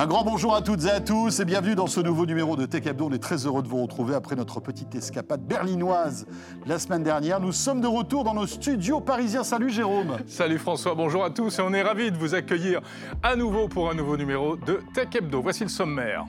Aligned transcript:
Un 0.00 0.06
grand 0.06 0.22
bonjour 0.22 0.54
à 0.54 0.62
toutes 0.62 0.84
et 0.84 0.90
à 0.90 1.00
tous 1.00 1.40
et 1.40 1.44
bienvenue 1.44 1.74
dans 1.74 1.88
ce 1.88 1.98
nouveau 1.98 2.24
numéro 2.24 2.54
de 2.54 2.66
Tech 2.66 2.86
Hebdo. 2.86 3.06
On 3.06 3.12
est 3.12 3.18
très 3.18 3.46
heureux 3.46 3.64
de 3.64 3.68
vous 3.68 3.82
retrouver 3.82 4.14
après 4.14 4.36
notre 4.36 4.60
petite 4.60 4.94
escapade 4.94 5.40
berlinoise 5.40 6.28
la 6.66 6.78
semaine 6.78 7.02
dernière. 7.02 7.40
Nous 7.40 7.50
sommes 7.50 7.80
de 7.80 7.88
retour 7.88 8.22
dans 8.22 8.32
nos 8.32 8.46
studios 8.46 9.00
parisiens. 9.00 9.42
Salut 9.42 9.70
Jérôme. 9.70 10.18
Salut 10.28 10.58
François, 10.58 10.94
bonjour 10.94 11.24
à 11.24 11.30
tous 11.30 11.58
et 11.58 11.62
on 11.62 11.74
est 11.74 11.82
ravis 11.82 12.12
de 12.12 12.16
vous 12.16 12.36
accueillir 12.36 12.80
à 13.24 13.34
nouveau 13.34 13.66
pour 13.66 13.90
un 13.90 13.94
nouveau 13.94 14.16
numéro 14.16 14.54
de 14.54 14.78
Tech 14.94 15.08
Hebdo. 15.16 15.42
Voici 15.42 15.64
le 15.64 15.68
sommaire. 15.68 16.26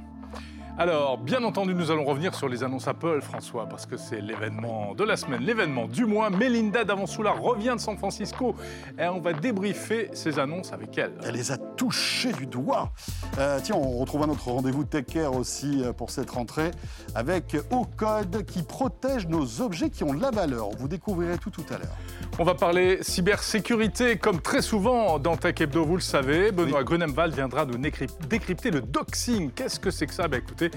Alors, 0.81 1.17
bien 1.17 1.43
entendu, 1.43 1.75
nous 1.75 1.91
allons 1.91 2.05
revenir 2.05 2.33
sur 2.33 2.47
les 2.47 2.63
annonces 2.63 2.87
Apple, 2.87 3.19
François, 3.19 3.65
parce 3.65 3.85
que 3.85 3.97
c'est 3.97 4.21
l'événement 4.21 4.95
de 4.95 5.03
la 5.03 5.17
semaine, 5.17 5.41
l'événement 5.41 5.87
du 5.89 6.05
mois. 6.05 6.29
Melinda 6.29 6.85
Davansoula 6.85 7.31
revient 7.31 7.73
de 7.75 7.81
San 7.81 7.97
Francisco 7.97 8.55
et 8.97 9.05
on 9.07 9.19
va 9.19 9.33
débriefer 9.33 10.09
ces 10.13 10.39
annonces 10.39 10.71
avec 10.71 10.97
elle. 10.97 11.11
Elle 11.25 11.35
les 11.35 11.51
a 11.51 11.57
touchées 11.57 12.31
du 12.31 12.45
doigt. 12.45 12.93
Euh, 13.39 13.59
tiens, 13.61 13.75
on 13.75 13.97
retrouve 13.97 14.25
notre 14.25 14.47
rendez-vous 14.47 14.85
Tech 14.85 15.03
Care 15.07 15.35
aussi 15.35 15.83
euh, 15.83 15.91
pour 15.91 16.11
cette 16.11 16.29
rentrée 16.29 16.71
avec 17.13 17.57
Ocode 17.71 18.45
qui 18.45 18.63
protège 18.63 19.27
nos 19.27 19.59
objets 19.59 19.89
qui 19.89 20.05
ont 20.05 20.13
de 20.13 20.21
la 20.21 20.31
valeur. 20.31 20.69
Vous 20.77 20.87
découvrirez 20.87 21.39
tout 21.39 21.49
tout 21.49 21.65
à 21.71 21.77
l'heure. 21.77 21.97
On 22.39 22.45
va 22.45 22.55
parler 22.55 22.99
cybersécurité, 23.01 24.15
comme 24.15 24.39
très 24.39 24.61
souvent 24.61 25.19
dans 25.19 25.35
Tech 25.35 25.59
Hebdo, 25.59 25.83
vous 25.83 25.95
le 25.95 26.01
savez. 26.01 26.53
Benoît 26.53 26.83
oui. 26.89 27.31
viendra 27.33 27.65
nous 27.65 27.77
décrypter 27.77 28.71
le 28.71 28.79
doxing. 28.79 29.51
Qu'est-ce 29.51 29.77
que 29.77 29.91
c'est 29.91 30.07
que 30.07 30.13
ça? 30.13 30.29
Ben, 30.29 30.37
écoutez, 30.37 30.68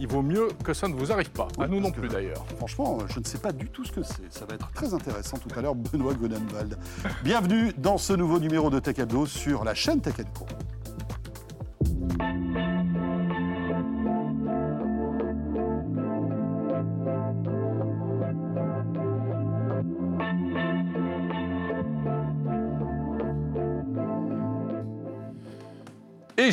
il 0.00 0.08
vaut 0.08 0.22
mieux 0.22 0.48
que 0.64 0.74
ça 0.74 0.88
ne 0.88 0.94
vous 0.94 1.12
arrive 1.12 1.30
pas. 1.30 1.48
à 1.58 1.66
nous 1.66 1.80
non 1.80 1.90
plus 1.90 2.08
d'ailleurs. 2.08 2.44
Franchement, 2.56 2.98
je 3.08 3.20
ne 3.20 3.24
sais 3.24 3.38
pas 3.38 3.52
du 3.52 3.68
tout 3.68 3.84
ce 3.84 3.92
que 3.92 4.02
c'est. 4.02 4.32
Ça 4.32 4.44
va 4.46 4.54
être 4.54 4.70
très 4.72 4.92
intéressant 4.94 5.38
tout 5.38 5.48
à 5.58 5.62
l'heure, 5.62 5.74
Benoît 5.74 6.14
Gonenwald. 6.14 6.76
Bienvenue 7.22 7.72
dans 7.78 7.98
ce 7.98 8.12
nouveau 8.12 8.38
numéro 8.38 8.70
de 8.70 8.78
Tech 8.78 8.96
sur 9.26 9.64
la 9.64 9.74
chaîne 9.74 10.00
Tech 10.00 10.14
Co. 10.38 10.46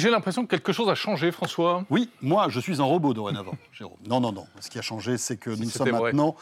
j'ai 0.03 0.09
l'impression 0.09 0.43
que 0.43 0.49
quelque 0.49 0.73
chose 0.73 0.89
a 0.89 0.95
changé, 0.95 1.31
François. 1.31 1.85
Oui, 1.89 2.09
moi, 2.21 2.47
je 2.49 2.59
suis 2.59 2.81
un 2.81 2.83
robot 2.83 3.13
dorénavant, 3.13 3.55
Jérôme. 3.71 3.97
Non, 4.05 4.19
non, 4.19 4.33
non. 4.33 4.45
Ce 4.59 4.69
qui 4.69 4.77
a 4.77 4.81
changé, 4.81 5.17
c'est 5.17 5.37
que 5.37 5.49
nous 5.49 5.69
sommes 5.69 5.91
maintenant 5.91 6.35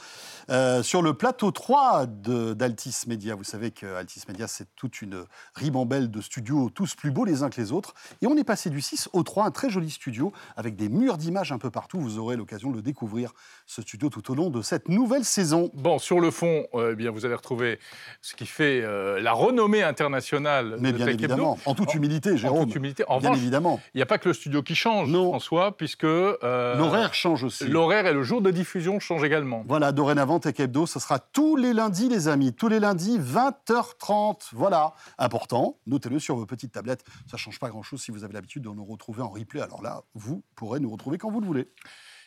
euh, 0.49 0.83
sur 0.83 1.01
le 1.01 1.13
plateau 1.13 1.51
3 1.51 2.05
d'Altis 2.07 3.03
Media, 3.07 3.35
vous 3.35 3.43
savez 3.43 3.71
que 3.71 3.85
Altis 3.95 4.23
Media, 4.27 4.47
c'est 4.47 4.67
toute 4.75 5.01
une 5.01 5.25
ribambelle 5.55 6.09
de 6.09 6.21
studios, 6.21 6.69
tous 6.69 6.95
plus 6.95 7.11
beaux 7.11 7.25
les 7.25 7.43
uns 7.43 7.49
que 7.49 7.59
les 7.59 7.71
autres. 7.71 7.93
Et 8.21 8.27
on 8.27 8.35
est 8.37 8.43
passé 8.43 8.69
du 8.69 8.81
6 8.81 9.09
au 9.13 9.23
3, 9.23 9.45
un 9.45 9.51
très 9.51 9.69
joli 9.69 9.89
studio 9.89 10.31
avec 10.55 10.75
des 10.75 10.89
murs 10.89 11.17
d'images 11.17 11.51
un 11.51 11.57
peu 11.57 11.69
partout. 11.69 11.99
Vous 11.99 12.17
aurez 12.17 12.35
l'occasion 12.35 12.71
de 12.71 12.77
le 12.77 12.81
découvrir, 12.81 13.33
ce 13.65 13.81
studio, 13.81 14.09
tout 14.09 14.31
au 14.31 14.35
long 14.35 14.49
de 14.49 14.61
cette 14.61 14.89
nouvelle 14.89 15.25
saison. 15.25 15.71
Bon, 15.73 15.99
sur 15.99 16.19
le 16.19 16.31
fond, 16.31 16.65
euh, 16.73 16.91
eh 16.93 16.95
bien, 16.95 17.11
vous 17.11 17.25
allez 17.25 17.35
retrouver 17.35 17.79
ce 18.21 18.35
qui 18.35 18.45
fait 18.45 18.81
euh, 18.83 19.19
la 19.21 19.33
renommée 19.33 19.83
internationale 19.83 20.77
Mais 20.79 20.91
bien 20.91 21.07
évidemment, 21.07 21.57
en 21.65 21.75
toute 21.75 21.93
humilité, 21.93 22.37
Jérôme. 22.37 22.59
En 22.59 22.65
toute 22.65 22.75
humilité. 22.75 23.03
En 23.07 23.19
bien 23.19 23.33
évidemment. 23.33 23.79
Il 23.93 23.97
n'y 23.97 24.03
a 24.03 24.07
pas 24.07 24.17
que 24.17 24.29
le 24.29 24.33
studio 24.33 24.61
qui 24.61 24.75
change, 24.75 25.09
non. 25.09 25.29
François, 25.29 25.77
puisque... 25.77 26.03
l'horaire 26.03 27.13
change 27.13 27.43
aussi. 27.43 27.67
L'horaire 27.67 28.05
et 28.07 28.13
le 28.13 28.23
jour 28.23 28.41
de 28.41 28.51
diffusion 28.51 28.99
changent 28.99 29.23
également. 29.23 29.63
Voilà, 29.67 29.91
dorénavant, 29.91 30.39
Tech 30.41 30.59
Hebdo, 30.59 30.85
ce 30.85 30.99
sera 30.99 31.19
tous 31.19 31.55
les 31.55 31.73
lundis, 31.73 32.09
les 32.09 32.27
amis. 32.27 32.53
Tous 32.53 32.67
les 32.67 32.79
lundis, 32.79 33.17
20h30. 33.19 34.49
Voilà. 34.53 34.93
Important, 35.17 35.79
notez-le 35.87 36.19
sur 36.19 36.35
vos 36.35 36.45
petites 36.45 36.73
tablettes. 36.73 37.05
Ça 37.27 37.33
ne 37.33 37.37
change 37.37 37.59
pas 37.59 37.69
grand-chose 37.69 38.01
si 38.01 38.11
vous 38.11 38.23
avez 38.23 38.33
l'habitude 38.33 38.63
de 38.63 38.69
nous 38.69 38.85
retrouver 38.85 39.21
en 39.21 39.29
replay. 39.29 39.61
Alors 39.61 39.81
là, 39.81 40.03
vous 40.13 40.43
pourrez 40.55 40.79
nous 40.79 40.91
retrouver 40.91 41.17
quand 41.17 41.31
vous 41.31 41.39
le 41.39 41.47
voulez. 41.47 41.69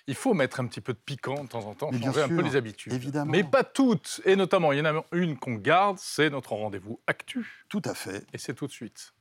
Il 0.06 0.14
faut 0.14 0.34
mettre 0.34 0.60
un 0.60 0.66
petit 0.66 0.80
peu 0.80 0.92
de 0.92 0.98
piquant 0.98 1.44
de 1.44 1.48
temps 1.48 1.66
en 1.66 1.74
temps, 1.74 1.90
changer 1.90 2.22
un 2.22 2.28
peu 2.28 2.42
les 2.42 2.56
habitudes. 2.56 2.92
Évidemment. 2.92 3.32
Mais 3.32 3.42
pas 3.42 3.64
toutes. 3.64 4.20
Et 4.24 4.36
notamment, 4.36 4.72
il 4.72 4.78
y 4.78 4.82
en 4.82 4.84
a 4.84 5.04
une 5.12 5.38
qu'on 5.38 5.54
garde, 5.54 5.98
c'est 5.98 6.30
notre 6.30 6.52
rendez-vous 6.52 7.00
actu. 7.06 7.64
Tout 7.68 7.82
à 7.84 7.94
fait. 7.94 8.26
Et 8.32 8.38
c'est 8.38 8.54
tout 8.54 8.66
de 8.66 8.72
suite. 8.72 9.14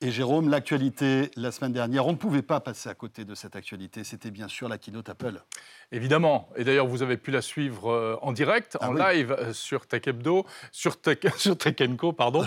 Et 0.00 0.12
Jérôme, 0.12 0.48
l'actualité 0.48 1.28
la 1.34 1.50
semaine 1.50 1.72
dernière, 1.72 2.06
on 2.06 2.12
ne 2.12 2.16
pouvait 2.16 2.42
pas 2.42 2.60
passer 2.60 2.88
à 2.88 2.94
côté 2.94 3.24
de 3.24 3.34
cette 3.34 3.56
actualité. 3.56 4.04
C'était 4.04 4.30
bien 4.30 4.46
sûr 4.46 4.68
la 4.68 4.78
keynote 4.78 5.08
Apple. 5.08 5.42
Évidemment. 5.90 6.50
Et 6.54 6.62
d'ailleurs, 6.62 6.86
vous 6.86 7.02
avez 7.02 7.16
pu 7.16 7.32
la 7.32 7.42
suivre 7.42 7.90
euh, 7.90 8.16
en 8.22 8.30
direct, 8.30 8.78
ah 8.80 8.90
en 8.90 8.92
live 8.92 9.32
euh, 9.32 9.52
sur 9.52 9.88
Tech 9.88 10.02
Hebdo, 10.06 10.46
sur 10.70 11.00
Tech, 11.00 11.18
sur 11.36 11.56
Co, 11.98 12.12
pardon. 12.12 12.46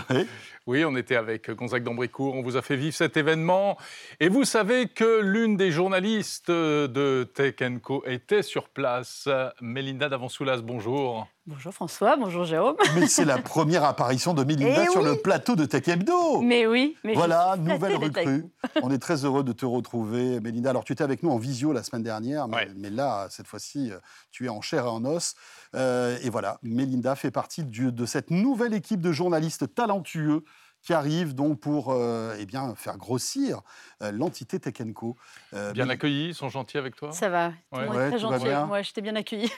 Oui. 0.66 0.86
on 0.86 0.96
était 0.96 1.18
avec 1.18 1.52
Gonzague 1.52 1.84
d'Ambricourt. 1.84 2.36
On 2.36 2.42
vous 2.42 2.56
a 2.56 2.62
fait 2.62 2.78
vivre 2.78 2.96
cet 2.96 3.18
événement. 3.18 3.78
Et 4.22 4.30
vous 4.30 4.46
savez 4.46 4.88
que 4.88 5.20
l'une 5.20 5.58
des 5.58 5.72
journalistes 5.72 6.50
de 6.52 7.30
Tech 7.34 7.56
Co 7.84 8.02
était 8.06 8.44
sur 8.44 8.70
place. 8.70 9.28
Mélinda 9.60 10.08
Davansoulas, 10.08 10.62
bonjour. 10.62 11.28
Bonjour 11.48 11.74
François, 11.74 12.18
bonjour 12.18 12.44
Jérôme. 12.44 12.76
Mais 12.96 13.08
c'est 13.08 13.26
la 13.26 13.40
première 13.40 13.84
apparition 13.84 14.36
de 14.36 14.44
Melinda 14.44 14.84
eh 14.84 14.92
sur 14.92 15.02
le 15.02 15.16
plateau 15.16 15.56
de 15.56 15.66
Tech 15.66 15.88
Hebdo. 15.88 16.40
Mais 16.42 16.68
oui. 16.68 16.96
Mais 17.04 17.16
voilà, 17.16 17.58
nouvelle 17.58 17.96
recrue. 17.96 18.46
On 18.84 18.92
est 18.92 19.00
très 19.00 19.26
heureux 19.26 19.44
de 19.44 19.52
te 19.52 19.66
retrouver, 19.66 20.40
Melinda. 20.40 20.70
Alors 20.70 20.84
tu 20.84 20.94
étais 20.94 21.04
avec 21.04 21.24
nous 21.24 21.32
en 21.32 21.40
visio 21.40 21.74
la 21.74 21.82
semaine 21.82 22.04
dernière, 22.04 22.48
mais, 22.48 22.92
là, 22.92 23.26
cette 23.32 23.48
fois-ci, 23.48 23.92
tu 24.30 24.46
es 24.46 24.50
en 24.50 24.62
chair 24.62 24.86
et 24.86 24.90
en 24.90 25.04
os. 25.04 25.34
Euh, 25.74 26.16
et 26.22 26.30
voilà, 26.30 26.60
Melinda 26.62 27.16
fait 27.16 27.32
partie 27.32 27.64
de 27.64 28.06
cette 28.06 28.30
nouvelle 28.30 28.76
équipe 28.76 29.02
de 29.02 29.12
journalistes 29.12 29.74
talentueux 29.74 30.44
qui 30.82 30.94
arrive 30.94 31.34
donc 31.34 31.60
pour 31.60 31.92
euh, 31.92 32.36
eh 32.40 32.46
bien, 32.46 32.74
faire 32.76 32.98
grossir 32.98 33.62
euh, 34.02 34.12
l'entité 34.12 34.60
Tekenco. 34.60 35.16
Euh, 35.54 35.72
bien 35.74 35.90
accueillis, 35.90 36.30
ils 36.30 36.36
sont 36.36 36.50
gentils 36.50 36.78
avec 36.78 36.96
toi 36.96 37.12
Ça 37.12 37.30
va, 37.30 37.54
est 37.74 37.86
très 37.86 38.20
gentil 38.20 38.48
avec 38.48 38.68
moi, 38.68 38.82
j'étais 38.82 39.02
bien 39.02 39.16
accueilli. 39.16 39.52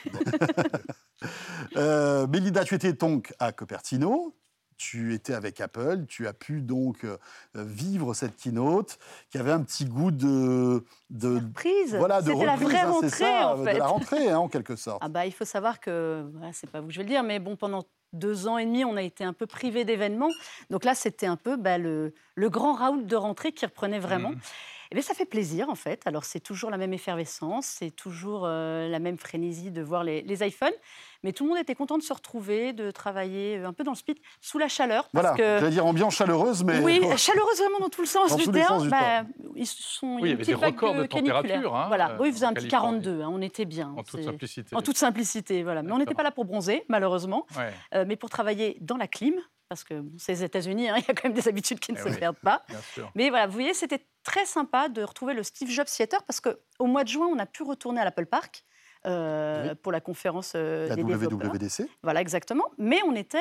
Belinda, 1.74 2.64
tu 2.66 2.74
étais 2.74 2.92
donc 2.92 3.32
à 3.38 3.52
Cupertino, 3.52 4.34
tu 4.76 5.14
étais 5.14 5.34
avec 5.34 5.60
Apple, 5.60 6.04
tu 6.08 6.26
as 6.26 6.32
pu 6.32 6.60
donc 6.60 7.06
vivre 7.54 8.12
cette 8.12 8.36
keynote 8.36 8.98
qui 9.30 9.38
avait 9.38 9.52
un 9.52 9.62
petit 9.62 9.86
goût 9.86 10.10
de, 10.10 10.84
de 11.10 11.38
surprise. 11.38 11.94
Voilà, 11.94 12.20
de 12.20 12.32
la 12.32 12.56
vraie 12.56 12.80
hein, 12.80 12.90
rentrée 12.90 13.44
en 13.44 13.64
fait. 13.64 13.74
De 13.74 13.78
la 13.78 13.86
rentrée 13.86 14.30
hein, 14.30 14.38
en 14.40 14.48
quelque 14.48 14.76
sorte. 14.76 14.98
Ah 15.00 15.08
bah 15.08 15.26
il 15.26 15.32
faut 15.32 15.44
savoir 15.44 15.80
que 15.80 16.28
c'est 16.52 16.68
pas 16.68 16.80
vous 16.80 16.88
que 16.88 16.92
je 16.92 16.98
vais 16.98 17.04
le 17.04 17.10
dire, 17.10 17.22
mais 17.22 17.38
bon 17.38 17.56
pendant 17.56 17.84
deux 18.14 18.46
ans 18.48 18.58
et 18.58 18.64
demi, 18.64 18.84
on 18.84 18.96
a 18.96 19.02
été 19.02 19.24
un 19.24 19.32
peu 19.32 19.46
privé 19.46 19.84
d'événements. 19.84 20.30
Donc 20.70 20.84
là, 20.84 20.94
c'était 20.94 21.26
un 21.26 21.36
peu 21.36 21.56
bah, 21.56 21.78
le, 21.78 22.12
grand 22.38 22.74
Raoul 22.74 23.06
de 23.06 23.16
rentrée 23.16 23.52
qui 23.52 23.66
reprenait 23.66 23.98
vraiment. 23.98 24.30
Mmh. 24.30 24.40
Et 24.84 24.88
eh 24.92 24.94
bien, 24.94 25.02
ça 25.02 25.14
fait 25.14 25.24
plaisir, 25.24 25.68
en 25.68 25.74
fait. 25.74 26.02
Alors, 26.06 26.24
c'est 26.24 26.40
toujours 26.40 26.70
la 26.70 26.76
même 26.76 26.92
effervescence, 26.92 27.66
c'est 27.66 27.90
toujours 27.90 28.42
euh, 28.44 28.88
la 28.88 28.98
même 28.98 29.18
frénésie 29.18 29.70
de 29.70 29.82
voir 29.82 30.04
les, 30.04 30.22
les 30.22 30.46
iPhones. 30.46 30.74
Mais 31.24 31.32
tout 31.32 31.44
le 31.44 31.50
monde 31.50 31.58
était 31.58 31.74
content 31.74 31.96
de 31.96 32.02
se 32.02 32.12
retrouver, 32.12 32.74
de 32.74 32.90
travailler 32.90 33.56
euh, 33.56 33.66
un 33.66 33.72
peu 33.72 33.82
dans 33.82 33.92
le 33.92 33.96
speed, 33.96 34.18
sous 34.42 34.58
la 34.58 34.68
chaleur. 34.68 35.08
Parce 35.08 35.24
voilà, 35.24 35.36
que... 35.36 35.58
j'allais 35.58 35.70
dire 35.70 35.86
ambiance 35.86 36.14
chaleureuse, 36.14 36.62
mais... 36.64 36.80
Oui, 36.80 37.00
chaleureuse 37.16 37.58
vraiment 37.58 37.78
dans 37.80 37.88
tout 37.88 38.02
le 38.02 38.06
sens 38.06 38.36
du 38.36 38.46
terme. 38.50 38.90
Bah, 38.90 39.24
ils 39.56 39.66
sont 39.66 40.16
oui, 40.16 40.22
il 40.24 40.28
y 40.28 40.32
avait 40.32 40.44
des 40.44 40.54
records 40.54 40.94
de 40.94 41.06
température. 41.06 41.74
Hein, 41.74 41.86
voilà, 41.88 42.16
oui, 42.20 42.28
il 42.28 42.34
faisait 42.34 42.44
un 42.44 42.52
petit 42.52 42.68
42, 42.68 43.22
hein, 43.22 43.30
on 43.32 43.40
était 43.40 43.64
bien. 43.64 43.94
En 43.96 44.02
toute 44.02 44.22
simplicité. 44.22 44.76
En 44.76 44.82
toute 44.82 44.98
simplicité, 44.98 45.62
voilà. 45.62 45.82
Mais 45.82 45.92
on 45.92 45.98
n'était 45.98 46.14
pas 46.14 46.22
là 46.22 46.30
pour 46.30 46.44
bronzer, 46.44 46.84
malheureusement, 46.88 47.46
euh, 47.94 48.04
mais 48.06 48.16
pour 48.16 48.28
travailler 48.28 48.76
dans 48.82 48.98
la 48.98 49.08
clim, 49.08 49.34
parce 49.68 49.84
que 49.84 50.04
c'est 50.18 50.32
les 50.32 50.44
États-Unis, 50.44 50.88
hein, 50.88 50.96
il 50.98 51.04
y 51.06 51.10
a 51.10 51.14
quand 51.14 51.24
même 51.24 51.32
des 51.32 51.48
habitudes 51.48 51.80
qui 51.80 51.92
ne 51.92 51.98
eh 51.98 52.12
se 52.12 52.18
perdent 52.18 52.38
pas. 52.38 52.64
Mais 53.14 53.30
voilà, 53.30 53.46
vous 53.46 53.52
voyez, 53.52 53.74
c'était 53.74 54.06
très 54.22 54.46
sympa 54.46 54.88
de 54.88 55.02
retrouver 55.02 55.34
le 55.34 55.42
Steve 55.42 55.70
Jobs 55.70 55.86
Theater 55.86 56.22
parce 56.24 56.40
qu'au 56.40 56.86
mois 56.86 57.04
de 57.04 57.08
juin, 57.08 57.26
on 57.26 57.38
a 57.38 57.46
pu 57.46 57.62
retourner 57.62 58.00
à 58.00 58.04
l'Apple 58.04 58.26
Park. 58.26 58.64
Euh, 59.06 59.74
pour 59.74 59.92
la 59.92 60.00
conférence 60.00 60.54
euh, 60.56 60.88
la 60.88 60.96
des 60.96 61.02
WWDC. 61.02 61.86
Voilà, 62.02 62.22
exactement. 62.22 62.64
Mais 62.78 63.00
on 63.06 63.14
était 63.14 63.36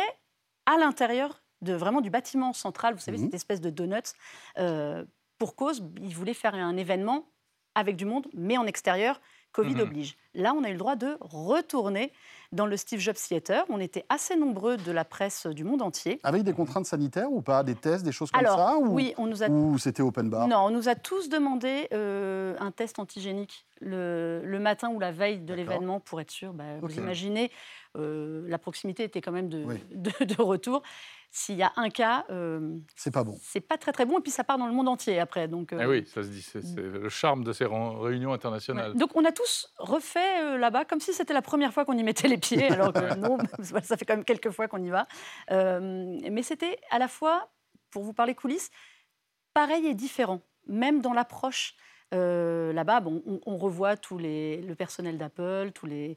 à 0.66 0.78
l'intérieur 0.78 1.42
de 1.62 1.72
vraiment 1.72 2.02
du 2.02 2.10
bâtiment 2.10 2.52
central, 2.52 2.94
vous 2.94 3.00
savez, 3.00 3.18
mhm. 3.18 3.26
cette 3.26 3.34
espèce 3.34 3.62
de 3.62 3.70
donuts. 3.70 4.14
Euh, 4.58 5.06
pour 5.38 5.56
cause, 5.56 5.82
ils 6.02 6.14
voulaient 6.14 6.34
faire 6.34 6.54
un 6.54 6.76
événement 6.76 7.30
avec 7.76 7.96
du 7.96 8.04
monde, 8.04 8.28
mais 8.34 8.58
en 8.58 8.66
extérieur, 8.66 9.22
Covid 9.54 9.76
mhm. 9.76 9.82
oblige. 9.82 10.18
Là, 10.34 10.54
on 10.54 10.64
a 10.64 10.70
eu 10.70 10.74
le 10.74 10.78
droit 10.78 10.96
de 10.96 11.16
retourner 11.22 12.12
dans 12.52 12.66
le 12.66 12.76
Steve 12.76 13.00
Jobs 13.00 13.16
Theater. 13.16 13.64
On 13.70 13.80
était 13.80 14.06
assez 14.10 14.36
nombreux 14.36 14.78
de 14.78 14.92
la 14.92 15.06
presse 15.06 15.48
du 15.48 15.64
monde 15.64 15.82
entier. 15.82 16.20
Avec 16.24 16.44
des 16.44 16.54
contraintes 16.54 16.86
sanitaires 16.86 17.32
ou 17.32 17.42
pas 17.42 17.64
Des 17.64 17.76
tests, 17.76 18.04
des 18.04 18.12
choses 18.12 18.32
comme 18.32 18.46
ça 18.46 18.78
ou, 18.78 18.94
Oui, 18.94 19.14
on 19.18 19.28
nous 19.28 19.44
a... 19.44 19.50
Ou 19.50 19.78
c'était 19.78 20.02
open 20.02 20.30
bar? 20.30 20.48
Non, 20.48 20.66
on 20.66 20.70
nous 20.70 20.90
a 20.90 20.96
tous 20.96 21.30
demandé 21.30 21.88
euh, 21.94 22.56
un 22.60 22.72
test 22.72 23.00
antigénique 23.00 23.66
le, 23.80 24.58
matin 24.60 24.90
ou 24.90 25.00
la 25.00 25.12
veille 25.12 25.40
de 25.40 25.54
l'événement 25.54 26.00
pour 26.00 26.20
être 26.22 26.32
sûr. 26.32 26.54
Bah, 26.54 26.64
vous 26.82 26.96
imaginez, 26.96 27.52
la 27.96 28.58
proximité 28.58 29.04
était 29.04 29.22
quand 29.22 29.32
même 29.32 29.50
de, 29.50 29.66
de 30.26 30.42
retour 30.42 30.82
s'il 31.36 31.56
y 31.56 31.64
a 31.64 31.74
un 31.78 31.90
cas, 31.90 32.26
euh, 32.30 32.78
c'est 32.96 33.12
pas 33.12 33.24
bon. 33.24 33.36
C'est 33.42 33.60
pas 33.60 33.80
très 33.80 33.92
très 33.92 34.06
bon 34.06 34.20
et 34.20 34.22
puis 34.22 34.30
ça 34.30 34.44
part 34.44 34.60
dans 34.60 34.68
le 34.68 34.72
monde 34.72 34.88
entier 34.88 35.20
après. 35.20 35.48
Donc 35.48 35.74
euh, 35.74 35.80
eh 35.82 35.86
oui, 35.88 36.06
ça 36.06 36.22
se 36.22 36.28
dit, 36.28 36.44
c'est 36.44 36.62
le 36.78 37.10
charme 37.10 37.44
de 37.44 37.52
ces 37.52 37.66
réunions 37.66 38.34
internationales. 38.34 38.94
Donc 38.94 39.16
on 39.16 39.26
a 39.26 39.32
tous 39.32 39.74
refait 39.80 40.44
euh, 40.44 40.58
là-bas 40.60 40.86
comme 40.86 41.00
si 41.00 41.12
c'était 41.12 41.34
la 41.34 41.42
première 41.42 41.74
fois 41.74 41.86
qu'on 41.86 41.98
y 41.98 42.04
mettait 42.04 42.28
les 42.28 42.38
pieds, 42.38 42.68
alors 42.70 42.94
que 42.94 43.16
non, 43.16 43.40
ça 43.82 43.98
fait 43.98 44.06
quand 44.06 44.16
même 44.16 44.26
quelques 44.26 44.52
fois 44.52 44.68
qu'on 44.68 44.84
y 44.84 44.92
va. 44.92 45.08
mais 45.50 46.44
c'était 46.44 46.78
à 46.92 47.00
la 47.00 47.08
fois, 47.08 47.50
pour 47.90 48.04
vous 48.04 48.14
parler 48.14 48.36
coulisses, 48.36 48.70
pareil 49.56 49.88
et 49.88 49.96
différent, 49.96 50.44
même 50.68 51.02
dans 51.02 51.14
l'approche. 51.14 51.74
là-bas, 52.12 53.00
bon, 53.00 53.24
on, 53.48 53.58
revoit 53.58 53.98
tout 53.98 54.20
les, 54.20 54.62
le 54.62 54.76
personnel 54.76 55.18
d'Apple, 55.18 55.72
tous 55.74 55.88
les 55.88 56.16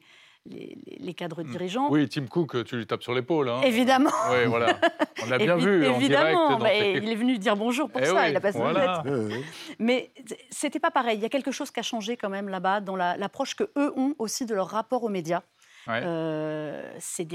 les, 0.50 1.14
cadres 1.14 1.42
hmm. 1.42 1.50
dirigeants. 1.50 1.88
Oui, 1.90 2.08
Tim 2.08 2.26
Cook, 2.26 2.64
tu 2.64 2.76
lui 2.76 2.86
tapes 2.86 3.02
sur 3.02 3.14
l'épaule. 3.14 3.48
Hein. 3.48 3.60
Évidemment. 3.62 4.10
Oui, 4.30 4.46
voilà. 4.46 4.78
On 5.22 5.26
l'a 5.26 5.38
bien 5.38 5.56
vu. 5.56 5.84
Évidemment. 5.84 6.58
il 6.66 7.10
est 7.10 7.14
venu 7.14 7.38
dire 7.38 7.56
bonjour 7.56 7.90
pour 7.90 8.00
eh 8.00 8.06
ça. 8.06 8.28
il 8.28 8.36
a 8.36 8.40
passé 8.40 8.58
voilà. 8.58 9.02
Mais 9.78 10.12
c'était 10.50 10.80
pas 10.80 10.90
pareil. 10.90 11.18
Il 11.18 11.22
y 11.22 11.26
a 11.26 11.28
quelque 11.28 11.50
chose 11.50 11.70
qui 11.70 11.80
a 11.80 11.82
changé 11.82 12.16
quand 12.16 12.30
même 12.30 12.48
là-bas 12.48 12.80
dans 12.80 12.96
l'approche 12.96 13.54
que 13.54 13.64
eux 13.76 13.92
ont 13.96 14.14
aussi 14.18 14.46
de 14.46 14.54
leur 14.54 14.68
rapport 14.68 15.04
aux 15.04 15.08
médias. 15.08 15.42
Euh, 15.88 16.92
c'est 16.98 17.26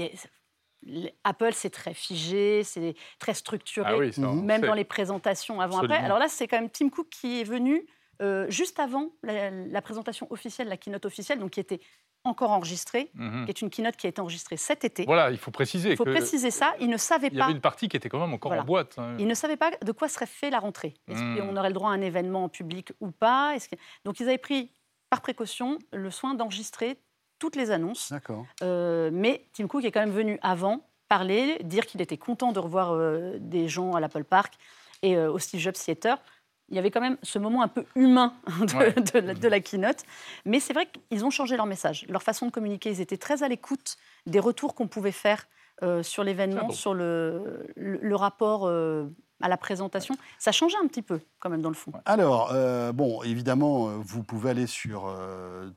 Apple, 1.24 1.52
c'est 1.52 1.70
très 1.70 1.94
figé, 1.94 2.64
c'est 2.64 2.94
très 3.18 3.34
structuré, 3.34 4.10
ah 4.18 4.32
même 4.32 4.62
dans 4.62 4.74
les 4.74 4.84
présentations 4.84 5.60
avant-après. 5.60 5.96
Alors 5.96 6.18
là, 6.18 6.28
c'est 6.28 6.48
quand 6.48 6.58
même 6.58 6.70
Tim 6.70 6.88
Cook 6.88 7.08
qui 7.08 7.40
est 7.40 7.44
venu 7.44 7.86
euh, 8.20 8.46
juste 8.50 8.78
avant 8.78 9.10
la, 9.22 9.50
la, 9.50 9.82
présentation 9.82 10.26
officielle, 10.30 10.68
la 10.68 10.76
keynote 10.76 11.06
officielle, 11.06 11.38
donc 11.38 11.50
qui 11.50 11.60
était 11.60 11.80
encore 12.24 12.50
enregistrée, 12.50 13.10
mhm. 13.14 13.44
qui 13.44 13.50
est 13.50 13.62
une 13.62 13.70
keynote 13.70 13.96
qui 13.96 14.06
a 14.06 14.10
été 14.10 14.20
enregistrée 14.20 14.56
cet 14.56 14.84
été. 14.84 15.04
Voilà, 15.04 15.30
il 15.30 15.38
faut 15.38 15.50
préciser. 15.50 15.90
Il 15.90 15.96
faut 15.96 16.04
préciser 16.04 16.50
ça. 16.50 16.74
Il 16.80 16.88
ne 16.88 16.96
savait 16.96 17.30
pas. 17.30 17.34
Il 17.34 17.38
y 17.38 17.42
avait 17.42 17.52
une 17.52 17.60
partie 17.60 17.88
qui 17.88 17.96
était 17.96 18.08
quand 18.08 18.20
même 18.20 18.32
encore 18.32 18.52
en 18.52 18.62
boîte. 18.62 18.98
Hein. 18.98 19.16
Il 19.18 19.26
ne 19.26 19.34
savait 19.34 19.56
pas 19.56 19.70
de 19.82 19.92
quoi 19.92 20.08
serait 20.08 20.26
fait 20.26 20.50
la 20.50 20.60
rentrée. 20.60 20.94
Est-ce 21.08 21.22
mhm. 21.22 21.38
qu'on 21.38 21.56
aurait 21.56 21.68
le 21.68 21.74
droit 21.74 21.90
à 21.90 21.94
un 21.94 22.00
événement 22.00 22.48
public 22.48 22.92
ou 23.00 23.10
pas? 23.10 23.56
Donc 24.04 24.20
ils 24.20 24.28
avaient 24.28 24.38
pris 24.38 24.70
par 25.10 25.20
précaution 25.20 25.78
le 25.92 26.10
soin 26.10 26.34
d'enregistrer 26.34 26.98
toutes 27.38 27.56
les 27.56 27.70
annonces. 27.70 28.12
D'accord. 28.12 28.46
Euh, 28.62 29.10
mais 29.12 29.44
Tim 29.52 29.66
Cook 29.66 29.84
est 29.84 29.90
quand 29.90 30.00
même 30.00 30.10
venu 30.10 30.38
avant 30.42 30.80
parler, 31.08 31.58
dire 31.64 31.86
qu'il 31.86 32.00
était 32.00 32.16
content 32.16 32.52
de 32.52 32.58
revoir 32.58 32.92
euh, 32.92 33.36
des 33.38 33.68
gens 33.68 33.92
à 33.92 34.00
l'Apple 34.00 34.24
Park 34.24 34.54
et 35.02 35.16
euh, 35.16 35.30
au 35.30 35.38
Steve 35.38 35.60
Jobs 35.60 35.74
Theater 35.74 36.18
il 36.68 36.76
y 36.76 36.78
avait 36.78 36.90
quand 36.90 37.00
même 37.00 37.18
ce 37.22 37.38
moment 37.38 37.62
un 37.62 37.68
peu 37.68 37.84
humain 37.94 38.34
de, 38.60 39.48
la, 39.48 39.60
keynote. 39.60 40.02
Mais 40.44 40.60
c'est 40.60 40.72
vrai 40.72 40.88
qu'ils 41.10 41.24
ont 41.24 41.30
changé 41.30 41.56
leur 41.56 41.66
message, 41.66 42.06
leur 42.08 42.22
façon 42.22 42.46
de 42.46 42.50
communiquer. 42.50 42.90
Ils 42.90 43.00
étaient 43.00 43.16
très 43.16 43.42
à 43.42 43.48
l'écoute 43.48 43.96
des 44.26 44.40
retours 44.40 44.74
qu'on 44.74 44.88
pouvait 44.88 45.12
faire 45.12 45.46
euh, 45.82 46.02
sur 46.02 46.24
l'événement, 46.24 46.70
sur 46.70 46.94
le, 46.94 47.66
le, 47.76 48.16
rapport 48.16 48.66
euh, 48.66 49.06
à 49.40 49.48
la 49.48 49.56
présentation. 49.56 50.14
Ça 50.38 50.52
changeait 50.52 50.78
un 50.82 50.86
petit 50.86 51.02
peu 51.02 51.20
quand 51.40 51.50
même 51.50 51.62
dans 51.62 51.70
le 51.70 51.74
fond. 51.74 51.92
Alors, 52.04 52.50
euh, 52.52 52.92
bon, 52.92 53.22
évidemment, 53.22 53.88
vous 53.98 54.22
pouvez 54.22 54.50
aller 54.50 54.66
sur 54.66 55.14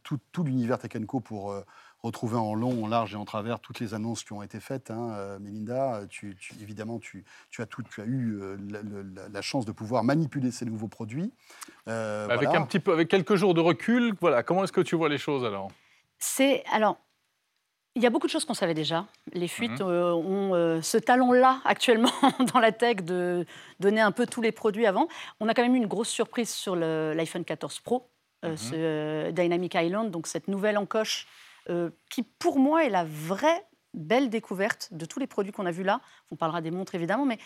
tout, 0.04 0.20
tout 0.32 0.44
l'univers 0.44 0.78
Tech 0.78 0.92
pour 1.24 1.56
retrouver 2.06 2.38
en 2.38 2.54
long, 2.54 2.86
en 2.86 2.88
large 2.88 3.14
et 3.14 3.18
en 3.18 3.26
travers 3.26 3.60
toutes 3.60 3.80
les 3.80 3.94
annonces 3.94 4.24
qui 4.24 4.34
ont 4.34 4.44
été 4.44 4.60
faites. 4.60 4.92
Hein, 4.92 5.14
euh, 5.16 5.40
Melinda, 5.40 6.02
tu, 6.10 6.38
évidemment, 6.62 7.00
tu, 7.00 7.26
as 7.58 7.66
tout, 7.66 7.84
tu 7.84 8.02
as 8.02 8.06
eu 8.06 8.40
euh, 8.42 8.58
la, 9.32 9.42
chance 9.42 9.66
de 9.66 9.72
pouvoir 9.72 10.04
manipuler 10.04 10.52
ces 10.52 10.66
nouveaux 10.66 10.88
produits. 10.88 11.32
Euh, 11.88 12.28
avec 12.30 12.50
un 12.50 12.66
petit 12.66 12.80
peu, 12.80 12.94
avec 12.94 13.08
quelques 13.08 13.36
jours 13.36 13.54
de 13.54 13.62
recul, 13.62 14.14
voilà. 14.22 14.44
Comment 14.44 14.64
est-ce 14.64 14.72
que 14.72 14.82
tu 14.82 14.96
vois 14.96 15.10
les 15.10 15.18
choses 15.18 15.44
alors? 15.44 15.70
C'est 16.20 16.64
alors. 16.72 16.98
Il 17.98 18.04
y 18.04 18.06
a 18.06 18.10
beaucoup 18.10 18.28
de 18.28 18.32
choses 18.32 18.44
qu'on 18.44 18.54
savait 18.54 18.74
déjà. 18.74 19.06
Les 19.32 19.48
fuites 19.48 19.80
mhm. 19.80 19.88
ont 19.88 20.82
ce 20.82 20.98
talent-là 20.98 21.62
actuellement 21.64 22.12
dans 22.54 22.60
la 22.60 22.74
tech 22.74 22.98
de 22.98 23.46
donner 23.80 24.02
un 24.02 24.12
peu 24.12 24.28
tous 24.28 24.42
les 24.42 24.52
produits 24.52 24.86
avant. 24.86 25.08
On 25.40 25.48
a 25.48 25.54
quand 25.54 25.62
même 25.62 25.76
eu 25.76 25.78
une 25.78 25.88
grosse 25.88 26.10
surprise 26.10 26.50
sur 26.50 26.76
l'iPhone 26.76 27.46
14 27.46 27.80
Pro, 27.80 28.10
mhm. 28.44 28.58
ce 28.58 29.32
Dynamic 29.32 29.76
Island, 29.76 30.12
donc 30.12 30.28
cette 30.28 30.50
nouvelle 30.50 30.78
encoche 30.78 31.26
euh, 31.70 31.90
qui 32.10 32.24
pour 32.24 32.60
moi 32.60 32.86
est 32.86 32.90
la 32.90 33.06
vraie 33.06 33.66
belle 33.94 34.30
découverte 34.30 34.90
de 34.92 35.06
tous 35.06 35.20
les 35.20 35.28
produits 35.28 35.52
qu'on 35.52 35.66
a 35.66 35.72
vus 35.72 35.84
là. 35.84 36.02
On 36.32 36.36
parlera 36.36 36.62
des 36.62 36.72
montres 36.72 36.96
évidemment, 36.96 37.26
mais 37.26 37.40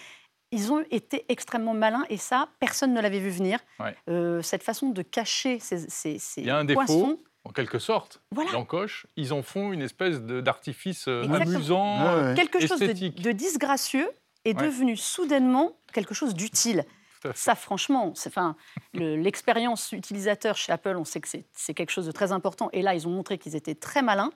ils 0.51 0.71
ont 0.71 0.83
été 0.89 1.25
extrêmement 1.30 1.74
malins 1.74 2.06
et 2.10 2.18
ça, 2.18 2.50
personne 2.60 2.94
ne 2.94 3.01
l'avait 3.01 3.19
vu 3.19 3.30
venir. 3.30 3.60
Euh, 4.07 4.42
cette 4.42 4.63
façon 4.63 4.89
de 4.89 5.01
cacher 5.01 5.60
ces, 5.60 5.88
ces, 5.89 6.19
Il 6.38 6.45
y 6.45 6.50
a 6.50 6.57
un 6.57 6.66
défaut. 6.66 7.19
En 7.45 7.51
quelque 7.51 7.80
sorte, 7.80 8.21
voilà. 8.31 8.51
l'encoche, 8.51 9.07
ils 9.16 9.31
en 9.31 9.42
font 9.42 9.71
une 9.71 9.81
espèce 9.81 10.19
d'artifice 10.22 11.07
euh, 11.07 11.24
amusant, 11.24 12.36
quelque 12.36 12.60
chose 12.60 12.80
de, 12.80 13.31
disgracieux 13.31 14.10
est 14.44 14.54
devenu 14.54 14.98
soudainement 14.98 15.77
quelque 15.94 16.13
chose 16.13 16.36
d'utile. 16.36 16.83
Ça, 17.36 17.56
franchement, 17.56 18.13
enfin, 18.25 18.56
l'expérience 18.94 19.92
utilisateur 19.92 20.56
chez 20.56 20.71
Apple, 20.71 20.95
on 20.98 21.06
sait 21.06 21.21
que 21.21 21.27
c'est 21.27 21.74
quelque 21.74 21.92
chose 21.92 22.06
de 22.06 22.12
très 22.12 22.31
important. 22.31 22.69
Et 22.74 22.81
là, 22.81 22.95
ils 22.95 23.07
ont 23.07 23.12
montré 23.12 23.38
qu'ils 23.38 23.56
étaient 23.56 23.75
très 23.75 24.01
malins. 24.01 24.31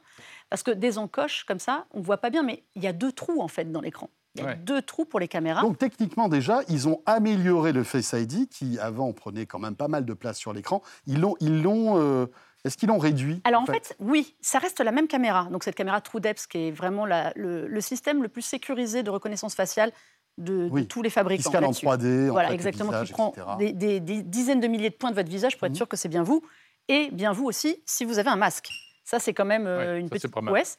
Parce 0.49 0.63
que 0.63 0.71
des 0.71 0.97
encoches 0.97 1.43
comme 1.45 1.59
ça, 1.59 1.85
on 1.91 1.99
ne 1.99 2.03
voit 2.03 2.17
pas 2.17 2.29
bien, 2.29 2.43
mais 2.43 2.63
il 2.75 2.83
y 2.83 2.87
a 2.87 2.93
deux 2.93 3.11
trous 3.11 3.41
en 3.41 3.47
fait 3.47 3.71
dans 3.71 3.81
l'écran. 3.81 4.09
Il 4.35 4.43
y 4.43 4.47
a 4.47 4.55
deux 4.55 4.81
trous 4.81 5.05
pour 5.05 5.19
les 5.19 5.27
caméras. 5.27 5.61
Donc 5.61 5.77
techniquement 5.77 6.27
déjà, 6.27 6.61
ils 6.67 6.87
ont 6.87 7.01
amélioré 7.05 7.71
le 7.71 7.83
Face 7.83 8.13
ID 8.13 8.49
qui 8.49 8.79
avant 8.79 9.13
prenait 9.13 9.45
quand 9.45 9.59
même 9.59 9.75
pas 9.75 9.87
mal 9.87 10.05
de 10.05 10.13
place 10.13 10.37
sur 10.37 10.53
l'écran. 10.53 10.81
Ils 11.05 11.19
l'ont, 11.19 11.35
ils 11.39 11.61
l'ont. 11.61 11.99
Euh, 11.99 12.25
est-ce 12.63 12.77
qu'ils 12.77 12.89
l'ont 12.89 12.97
réduit 12.97 13.41
Alors 13.43 13.61
en 13.61 13.65
fait, 13.65 13.95
oui, 13.99 14.35
ça 14.41 14.57
reste 14.57 14.79
la 14.79 14.91
même 14.91 15.07
caméra. 15.07 15.45
Donc 15.51 15.63
cette 15.63 15.75
caméra 15.75 16.01
TrueDepth 16.01 16.47
qui 16.47 16.69
est 16.69 16.71
vraiment 16.71 17.05
le, 17.05 17.81
système 17.81 18.23
le 18.23 18.29
plus 18.29 18.41
sécurisé 18.41 19.03
de 19.03 19.09
reconnaissance 19.09 19.53
faciale 19.53 19.91
de, 20.37 20.83
tous 20.83 21.01
les 21.01 21.09
fabricants. 21.09 21.49
Qui 21.49 21.57
en 21.57 21.71
3D, 21.71 22.29
voilà, 22.29 22.53
exactement, 22.53 23.03
qui 23.03 23.11
prend 23.11 23.33
des, 23.57 23.99
dizaines 23.99 24.59
de 24.59 24.67
milliers 24.67 24.89
de 24.89 24.95
points 24.95 25.11
de 25.11 25.15
votre 25.15 25.29
visage 25.29 25.57
pour 25.57 25.65
être 25.65 25.73
mhm. 25.73 25.77
sûr 25.77 25.87
que 25.87 25.97
c'est 25.97 26.09
bien 26.09 26.23
vous, 26.23 26.43
et 26.87 27.09
bien 27.11 27.31
vous 27.31 27.45
aussi 27.45 27.81
si 27.85 28.05
vous 28.05 28.19
avez 28.19 28.29
un 28.29 28.35
masque. 28.35 28.69
Ça, 29.03 29.19
c'est 29.19 29.33
quand 29.33 29.45
même 29.45 29.67
euh, 29.67 29.99
une 29.99 30.09
petite 30.09 30.31
prouesse. 30.31 30.77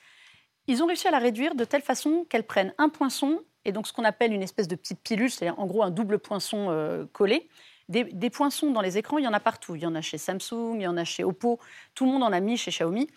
Ils 0.66 0.82
ont 0.82 0.86
réussi 0.86 1.06
à 1.06 1.10
la 1.10 1.18
réduire 1.18 1.54
de 1.54 1.64
telle 1.64 1.82
façon 1.82 2.26
qu'elle 2.28 2.44
prenne 2.44 2.72
un 2.78 2.88
poinçon, 2.88 3.42
et 3.64 3.72
donc 3.72 3.86
ce 3.86 3.92
qu'on 3.92 4.04
appelle 4.04 4.32
une 4.32 4.42
espèce 4.42 4.66
de 4.66 4.76
petite 4.76 5.00
pilule, 5.00 5.30
c'est-à-dire 5.30 5.58
en 5.58 5.66
gros 5.66 5.82
un 5.82 5.90
double 5.90 6.18
poinçon 6.18 6.68
euh, 6.70 7.04
collé. 7.12 7.48
Des, 7.90 8.04
des, 8.04 8.30
poinçons 8.30 8.70
dans 8.70 8.80
les 8.80 8.96
écrans, 8.96 9.18
il 9.18 9.24
y 9.24 9.28
en 9.28 9.34
a 9.34 9.40
partout. 9.40 9.74
Il 9.74 9.82
y 9.82 9.86
en 9.86 9.94
a 9.94 10.00
chez 10.00 10.16
Samsung, 10.16 10.76
il 10.76 10.82
y 10.82 10.86
en 10.86 10.96
a 10.96 11.04
chez 11.04 11.22
Oppo, 11.22 11.60
tout 11.94 12.06
le 12.06 12.12
monde 12.12 12.22
en 12.22 12.32
a 12.32 12.40
mis 12.40 12.56
chez 12.56 12.70
Xiaomi. 12.70 13.10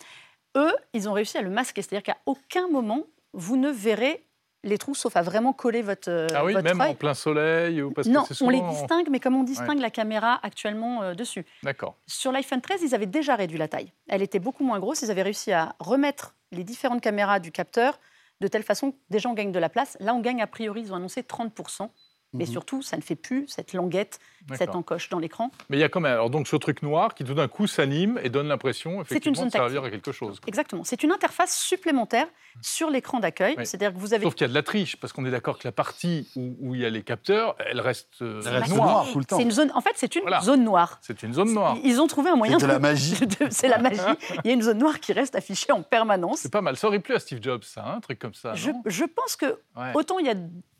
Eux, 0.58 0.74
ils 0.94 1.08
ont 1.08 1.14
réussi 1.14 1.38
à 1.38 1.42
le 1.42 1.50
masquer, 1.50 1.82
c'est-à-dire 1.82 2.04
qu'à 2.04 2.18
aucun 2.26 2.68
moment, 2.68 3.04
vous 3.32 3.56
ne 3.56 3.70
verrez 3.70 4.27
les 4.68 4.78
trous, 4.78 4.96
sauf 4.96 5.16
à 5.16 5.22
vraiment 5.22 5.54
coller 5.54 5.82
votre. 5.82 6.10
Euh, 6.10 6.28
ah 6.36 6.46
oui, 6.46 6.54
même 6.62 6.80
en 6.80 6.94
plein 6.94 7.14
soleil 7.14 7.82
ou 7.82 7.92
parce 7.92 8.08
Non, 8.08 8.24
on 8.42 8.50
les 8.50 8.62
distingue, 8.62 9.08
mais 9.10 9.20
comme 9.20 9.36
on 9.36 9.44
distingue 9.44 9.80
la 9.80 9.90
caméra 9.90 10.40
actuellement 10.44 11.02
euh, 11.02 11.14
dessus. 11.14 11.46
D'accord. 11.64 11.98
Sur 12.06 12.32
l'iPhone 12.32 12.62
13, 12.62 12.82
ils 12.84 12.96
avaient 12.96 13.06
déjà 13.06 13.36
réduit 13.36 13.58
la 13.58 13.68
taille. 13.68 13.92
Elle 14.08 14.22
était 14.22 14.40
beaucoup 14.40 14.64
moins 14.64 14.80
grosse. 14.80 15.02
Ils 15.02 15.12
avaient 15.12 15.24
réussi 15.24 15.52
à 15.52 15.76
remettre 15.80 16.36
les 16.52 16.64
différentes 16.64 17.02
caméras 17.02 17.40
du 17.40 17.52
capteur 17.52 18.00
de 18.40 18.48
telle 18.48 18.64
façon 18.64 18.92
que 18.92 18.98
des 19.10 19.20
gens 19.20 19.34
gagnent 19.34 19.52
de 19.52 19.60
la 19.60 19.70
place. 19.70 19.98
Là, 20.00 20.14
on 20.14 20.20
gagne 20.20 20.42
a 20.42 20.48
priori, 20.48 20.82
ils 20.82 20.94
ont 20.94 20.96
annoncé 20.96 21.24
30 21.24 21.54
mais 22.34 22.46
mhm. 22.46 22.52
surtout, 22.52 22.82
ça 22.82 22.98
ne 22.98 23.02
fait 23.02 23.16
plus 23.16 23.48
cette 23.48 23.74
languette, 23.74 24.20
cette 24.56 24.76
encoche 24.76 25.10
dans 25.10 25.20
l'écran. 25.20 25.52
Mais 25.70 25.78
il 25.78 25.80
y 25.80 25.84
a 25.84 25.90
quand 25.90 26.02
même 26.02 26.12
alors 26.12 26.30
donc 26.30 26.48
ce 26.48 26.56
truc 26.56 26.82
noir 26.82 27.16
qui 27.16 27.24
tout 27.24 27.34
d'un 27.34 27.48
coup 27.48 27.68
s'anime 27.68 28.20
et 28.24 28.30
donne 28.30 28.48
l'impression 28.48 29.02
effectivement 29.02 29.46
de 29.46 29.52
servir 29.52 29.84
à 29.84 29.90
quelque 29.90 30.12
chose. 30.12 30.40
Exactement. 30.46 30.84
C'est 30.84 31.04
une 31.04 31.12
interface 31.12 31.58
supplémentaire 31.58 32.28
sur 32.62 32.90
l'écran 32.90 33.20
d'accueil. 33.20 33.56
C'est-à-dire 33.60 33.94
que 33.94 34.00
vous 34.00 34.14
avez. 34.14 34.24
Sauf 34.24 34.36
qu'il 34.36 34.44
y 34.44 34.46
a 34.46 34.50
de 34.50 34.54
la 34.54 34.64
triche 34.64 34.98
parce 34.98 35.14
qu'on 35.14 35.26
est 35.26 35.32
d'accord 35.32 35.58
que 35.58 35.68
la 35.68 35.72
partie 35.72 36.30
où, 36.36 36.76
il 36.76 36.82
y 36.82 36.86
a 36.86 36.90
les 36.90 37.04
capteurs, 37.04 37.56
elle 37.70 37.80
reste, 37.80 38.22
euh, 38.22 38.42
noire. 38.70 39.08
tout 39.12 39.20
le 39.20 39.26
temps. 39.26 39.40
Une 39.40 39.52
zone. 39.52 39.72
En 39.74 39.82
fait, 39.82 39.94
c'est 39.96 40.16
une 40.16 40.30
zone 40.42 40.64
noire. 40.64 41.00
C'est 41.02 41.24
une 41.24 41.34
zone 41.34 41.54
noire. 41.54 41.78
Ils 41.84 42.02
ont 42.02 42.08
trouvé 42.08 42.30
un 42.30 42.36
moyen. 42.36 42.60
C'est 42.60 42.66
de, 42.66 42.72
la 42.72 42.80
magie. 42.80 43.18
c'est 43.50 43.68
la 43.68 43.78
magie. 43.78 44.02
il 44.44 44.48
y 44.48 44.52
a 44.52 44.54
une 44.54 44.62
zone 44.62 44.78
noire 44.78 45.00
qui 45.00 45.14
reste 45.14 45.36
affichée 45.36 45.72
en 45.72 45.82
permanence. 45.82 46.40
C'est 46.40 46.52
pas 46.52 46.62
mal. 46.62 46.78
Ça 46.78 46.88
aurait 46.88 47.00
plu 47.00 47.16
à 47.16 47.20
Steve 47.20 47.40
Jobs, 47.42 47.64
ça, 47.64 47.84
hein, 47.86 47.96
un 47.98 48.02
truc 48.02 48.20
comme 48.20 48.34
ça. 48.34 48.54
Je, 48.54 48.72
je 48.86 49.06
pense 49.06 49.36
que 49.36 49.60
autant 49.94 50.20
il 50.20 50.26
y 50.26 50.30
a 50.30 50.36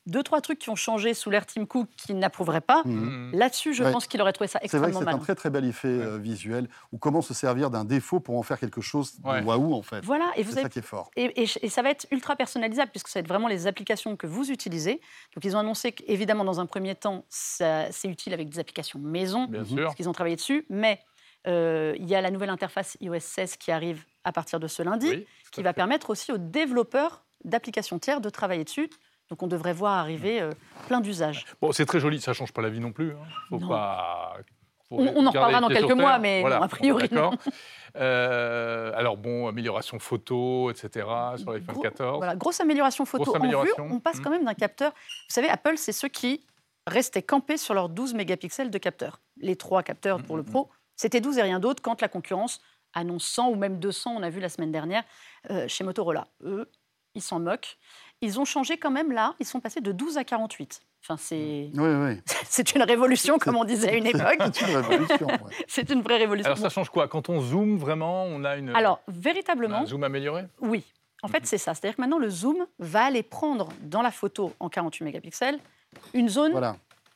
deux, 0.08 0.24
trois 0.24 0.42
trucs 0.42 0.58
qui 0.58 0.70
ont 0.70 0.76
changé 0.76 1.14
sous 1.14 1.30
l'ère 1.30 1.46
Tim 1.46 1.66
Cook 1.66 1.88
qu'il 1.98 2.18
n'approuverait 2.18 2.62
pas. 2.62 2.82
Mhm. 2.86 3.32
Là-dessus, 3.34 3.74
je 3.74 3.84
pense 3.84 4.08
qu'il 4.08 4.22
aurait 4.22 4.34
trouvé 4.34 4.48
ça 4.48 4.60
extrêmement 4.62 4.88
C'est 4.88 4.94
vrai 4.94 5.06
que 5.06 5.12
c'est 5.12 5.16
un 5.16 5.20
très 5.20 5.36
très 5.36 5.50
bel 5.50 5.66
effet 5.66 5.88
euh, 5.88 6.18
visuel, 6.18 6.70
ou 6.92 6.98
comment 6.98 7.22
se 7.22 7.34
servir 7.34 7.70
d'un 7.70 7.86
défaut 7.86 8.20
pour 8.20 8.38
en 8.38 8.44
faire 8.44 8.60
quelque 8.60 8.82
chose 8.82 9.20
de 9.20 9.44
waouh 9.44 9.74
en 9.74 9.82
fait. 9.82 10.04
Voilà, 10.04 10.32
et 10.36 10.44
vous 10.44 10.54
c'est 10.54 10.62
ça 10.62 10.70
qui 10.70 10.80
est 10.80 10.82
fort. 10.82 11.12
Et, 11.16 11.46
ça 11.46 11.82
va 11.82 11.90
être 11.90 12.08
ultra 12.12 12.36
personnalisable, 12.36 12.92
puisque 12.92 13.10
ça 13.10 13.20
va 13.20 13.22
être 13.22 13.28
vraiment 13.28 13.48
les 13.48 13.68
applications 13.68 14.16
que 14.16 14.28
vous 14.28 14.50
utilisez. 14.50 15.02
Donc 15.36 15.44
ils 15.44 15.56
ont 15.56 15.60
annoncé 15.60 15.92
qu'évidemment, 15.92 16.46
dans 16.46 16.60
un 16.60 16.66
premier 16.66 16.96
temps, 16.96 17.26
c'est 17.30 17.90
utile 18.06 18.34
avec 18.34 18.50
des 18.50 18.60
applications 18.60 19.00
maison, 19.00 19.46
Bien 19.46 19.66
sûr. 19.66 19.84
parce 19.84 19.96
qu'ils 19.96 20.08
ont 20.08 20.14
travaillé 20.14 20.38
dessus, 20.38 20.66
mais 20.70 21.00
euh, 21.48 21.96
il 21.98 22.08
y 22.08 22.16
a 22.16 22.22
la 22.22 22.32
nouvelle 22.32 22.50
interface 22.50 22.98
iOS 23.02 23.20
16 23.20 23.58
qui 23.58 23.72
arrive 23.72 24.06
à 24.24 24.32
partir 24.32 24.60
de 24.60 24.68
ce 24.68 24.84
lundi, 24.84 25.26
qui 25.52 25.64
va 25.64 25.74
permettre 25.74 26.10
aussi 26.10 26.32
aux 26.32 26.38
développeurs 26.38 27.26
d'applications 27.44 28.00
tiers 28.00 28.22
de 28.22 28.30
travailler 28.30 28.64
dessus 28.64 28.90
donc 29.30 29.44
on 29.44 29.48
devrait 29.48 29.74
voir 29.74 29.94
arriver 29.94 30.42
euh, 30.42 30.52
plein 30.88 31.02
d'usages. 31.02 31.46
Bon, 31.62 31.72
c'est 31.72 31.86
très 31.86 32.00
joli, 32.00 32.22
ça 32.22 32.32
ne 32.32 32.36
change 32.36 32.54
pas 32.54 32.62
la 32.62 32.70
vie 32.70 32.80
non 32.80 32.92
plus. 32.92 33.12
Hein. 33.12 33.26
Faut 33.50 33.60
Pas... 33.60 34.38
on, 34.90 35.26
en 35.26 35.32
reparlera 35.32 35.60
dans 35.60 35.68
quelques 35.68 35.92
mois, 35.92 36.18
mais 36.20 36.44
a 36.46 36.68
priori. 36.68 37.10
alors 37.96 39.18
bon, 39.18 39.48
amélioration 39.48 40.00
photo, 40.00 40.72
etc. 40.72 41.08
sur 41.38 41.52
l'iPhone 41.52 41.82
14. 41.82 42.18
Voilà, 42.18 42.36
grosse 42.36 42.62
amélioration 42.62 43.06
photo 43.06 43.36
en 43.36 43.40
vue. 43.40 43.72
On 43.80 44.00
passe 44.00 44.20
quand 44.20 44.30
mmh. 44.30 44.34
même 44.34 44.46
d'un 44.46 44.54
capteur. 44.54 44.92
Vous 44.92 45.34
savez, 45.34 45.50
Apple, 45.50 45.78
c'est 45.78 45.92
ceux 45.92 46.10
qui 46.10 46.46
restaient 46.86 47.24
campés 47.24 47.58
sur 47.58 47.74
leurs 47.74 47.90
12 47.90 48.14
mégapixels 48.14 48.72
de 48.72 48.78
capteur. 48.78 49.20
Les 49.36 49.58
trois 49.58 49.84
capteurs 49.84 50.24
pour 50.24 50.38
le 50.38 50.44
mmh, 50.44 50.46
mmh, 50.46 50.52
Pro, 50.52 50.70
c'était 50.96 51.20
12 51.20 51.38
et 51.38 51.42
rien 51.42 51.60
d'autre 51.60 51.84
quand 51.84 52.02
la 52.02 52.08
concurrence 52.08 52.62
annonce 52.94 53.26
100 53.26 53.50
ou 53.50 53.56
même 53.56 53.78
200, 53.78 54.16
on 54.16 54.24
a 54.24 54.30
vu 54.30 54.40
la 54.40 54.48
semaine 54.48 54.72
dernière, 54.72 55.04
chez 55.68 55.84
Motorola. 55.84 56.28
Eux, 56.44 56.72
ils 57.18 57.22
s'en 57.22 57.40
moquent. 57.40 57.78
Ils 58.22 58.40
ont 58.40 58.46
changé 58.46 58.78
quand 58.78 58.90
même 58.90 59.12
là, 59.12 59.36
ils 59.40 59.46
sont 59.46 59.60
passés 59.60 59.82
de 59.82 59.92
12 59.92 60.18
à 60.18 60.24
48. 60.24 60.82
Enfin, 61.04 61.18
c'est 61.18 61.70
oui, 61.74 61.90
oui. 61.90 62.22
c'est 62.46 62.74
une 62.74 62.82
révolution, 62.82 63.38
comme 63.38 63.56
on 63.56 63.64
disait 63.64 63.90
à 63.90 63.94
une 63.94 64.06
époque. 64.08 64.42
c'est 64.54 64.68
une 64.68 64.78
révolution. 64.78 65.28
c'est 65.68 65.90
une 65.90 66.02
vraie 66.02 66.18
révolution. 66.18 66.52
Alors, 66.52 66.58
ça 66.58 66.70
change 66.70 66.90
quoi? 66.90 67.08
Quand 67.08 67.30
on 67.30 67.42
zoome 67.42 67.78
vraiment, 67.78 68.24
on 68.26 68.44
a 68.44 68.58
une. 68.58 68.76
Alors, 68.76 69.02
véritablement. 69.08 69.82
Un 69.82 69.86
zoom 69.86 70.04
amélioré? 70.04 70.46
Oui. 70.60 70.84
En 71.24 71.28
fait, 71.28 71.40
mhm. 71.40 71.46
c'est 71.46 71.58
ça. 71.58 71.74
C'est-à-dire 71.74 71.96
que 71.96 72.02
maintenant, 72.02 72.20
le 72.20 72.30
zoom 72.30 72.66
va 72.80 73.06
aller 73.06 73.24
prendre 73.24 73.70
dans 73.82 74.02
la 74.02 74.12
photo 74.12 74.54
en 74.60 74.70
48 74.70 75.06
mégapixels 75.06 75.60
une 76.14 76.30
zone 76.30 76.54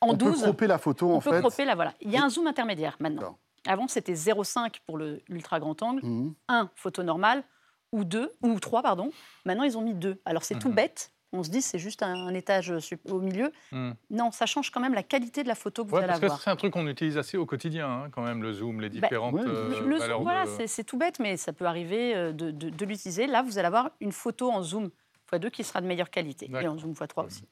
en 0.00 0.14
12. 0.14 0.28
On 0.28 0.32
peut 0.32 0.42
cropper 0.42 0.66
la 0.66 0.78
photo, 0.78 1.10
on 1.10 1.16
en 1.16 1.20
peut 1.20 1.40
Cropper 1.40 1.64
la, 1.64 1.74
voilà. 1.74 1.94
Il 2.00 2.10
y 2.10 2.16
a 2.16 2.22
un 2.22 2.28
zoom 2.28 2.46
intermédiaire 2.46 2.96
maintenant. 3.00 3.38
Avant, 3.66 3.86
c'était 3.86 4.14
0,5 4.14 4.76
pour 4.86 4.98
l'ultra 4.98 5.60
grand 5.60 5.80
angle, 5.82 6.02
1 6.48 6.62
mhm. 6.62 6.68
photo 6.74 7.02
normale, 7.02 7.44
ou 7.92 8.04
2, 8.04 8.32
ou 8.42 8.58
3, 8.58 8.82
pardon. 8.82 9.10
Maintenant, 9.44 9.64
ils 9.64 9.78
ont 9.78 9.82
mis 9.82 9.94
2. 9.94 10.20
Alors, 10.24 10.44
c'est 10.44 10.58
tout 10.58 10.68
mhm. 10.68 10.74
bête, 10.74 11.12
on 11.32 11.42
se 11.42 11.50
dit 11.50 11.62
c'est 11.62 11.78
juste 11.78 12.02
un, 12.02 12.34
étage 12.34 12.74
au 13.08 13.20
milieu. 13.20 13.52
Hmm. 13.70 13.92
Non, 14.10 14.30
ça 14.30 14.46
change 14.46 14.70
quand 14.70 14.80
même 14.80 14.94
la 14.94 15.02
qualité 15.02 15.42
de 15.42 15.48
la 15.48 15.54
photo 15.54 15.84
que 15.84 15.90
vous 15.90 15.96
allez 15.96 16.06
parce 16.06 16.22
avoir. 16.22 16.40
C'est 16.40 16.50
un 16.50 16.56
truc 16.56 16.72
qu'on 16.74 16.86
utilise 16.86 17.16
assez 17.16 17.36
au 17.36 17.46
quotidien, 17.46 17.88
hein, 17.88 18.10
quand 18.10 18.22
même, 18.22 18.42
le 18.42 18.52
zoom, 18.52 18.80
les 18.80 18.90
bah, 18.90 19.00
différentes 19.00 19.36
euh, 19.36 19.80
le 19.80 19.98
zoom, 19.98 20.22
voilà, 20.22 20.44
c'est 20.66 20.84
tout 20.84 20.98
bête, 20.98 21.18
mais 21.18 21.36
ça 21.36 21.52
peut 21.52 21.64
arriver 21.64 22.14
euh, 22.14 22.32
de, 22.32 22.84
l'utiliser. 22.84 23.26
Là, 23.26 23.42
vous 23.42 23.58
allez 23.58 23.66
avoir 23.66 23.90
une 24.00 24.12
photo 24.12 24.50
en 24.50 24.62
zoom 24.62 24.90
x2 25.32 25.50
qui 25.50 25.64
sera 25.64 25.80
de 25.80 25.86
meilleure 25.86 26.10
qualité, 26.10 26.50
et 26.50 26.68
en 26.68 26.78
zoom 26.78 26.92
x3 26.92 27.26
aussi. 27.26 27.44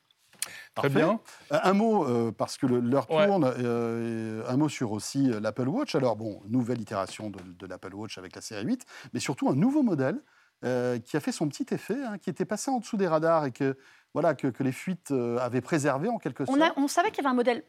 Très 0.74 0.88
bien. 0.88 1.20
Euh, 1.52 1.58
un 1.62 1.72
mot, 1.72 2.32
parce 2.32 2.56
que 2.56 2.66
l'heure 2.66 3.06
tourne, 3.06 3.44
un 3.44 4.56
mot 4.56 4.68
sur 4.68 4.92
aussi 4.92 5.30
l'Apple 5.40 5.68
Watch. 5.68 5.94
Alors, 5.94 6.16
bon, 6.16 6.40
nouvelle 6.48 6.80
itération 6.80 7.30
de, 7.30 7.40
de 7.40 7.66
l'Apple 7.66 7.94
Watch 7.94 8.18
avec 8.18 8.34
la 8.34 8.40
série 8.40 8.64
8, 8.64 8.84
mais 9.12 9.20
surtout 9.20 9.48
un 9.48 9.54
nouveau 9.54 9.82
modèle 9.82 10.22
euh, 10.62 10.98
qui 10.98 11.16
a 11.16 11.20
fait 11.20 11.32
son 11.32 11.48
petit 11.48 11.64
effet, 11.72 11.96
hein, 12.04 12.18
qui 12.18 12.28
était 12.28 12.44
passé 12.44 12.70
en 12.70 12.80
dessous 12.80 12.98
des 12.98 13.08
radars 13.08 13.46
et 13.46 13.50
que, 13.50 13.78
voilà, 14.12 14.34
que, 14.34 14.52
les 14.62 14.72
fuites 14.72 15.10
euh, 15.10 15.38
avaient 15.38 15.62
préservé 15.62 16.10
en 16.10 16.18
quelque 16.18 16.44
sorte. 16.44 16.60
On, 16.76 16.86
savait 16.86 17.10
qu'il 17.10 17.24
y 17.24 17.26
avait 17.26 17.32
un 17.32 17.36
modèle 17.36 17.64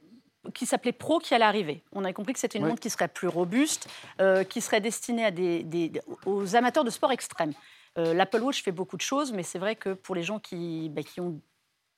qui 0.53 0.65
s'appelait 0.65 0.91
Pro 0.91 1.19
qui 1.19 1.33
allait 1.33 1.45
arriver. 1.45 1.85
On 1.93 2.03
avait 2.03 2.11
compris 2.11 2.33
que 2.33 2.39
c'était 2.39 2.59
une 2.59 2.65
montre 2.65 2.81
qui 2.81 2.89
serait 2.89 3.07
plus 3.07 3.29
robuste, 3.29 3.87
euh, 4.19 4.43
qui 4.43 4.59
serait 4.59 4.81
destinée 4.81 5.23
à 5.23 5.31
des, 5.31 5.93
aux 6.25 6.57
amateurs 6.57 6.83
de 6.83 6.89
sport 6.89 7.13
extrême. 7.13 7.53
L'Apple 7.95 8.41
Watch 8.41 8.61
fait 8.61 8.71
beaucoup 8.73 8.97
de 8.97 9.01
choses, 9.01 9.31
mais 9.31 9.43
c'est 9.43 9.59
vrai 9.59 9.77
que 9.77 9.93
pour 9.93 10.15
les 10.15 10.23
gens 10.23 10.39
qui, 10.39 10.89
bah, 10.89 11.03
qui, 11.03 11.21
ont, 11.21 11.41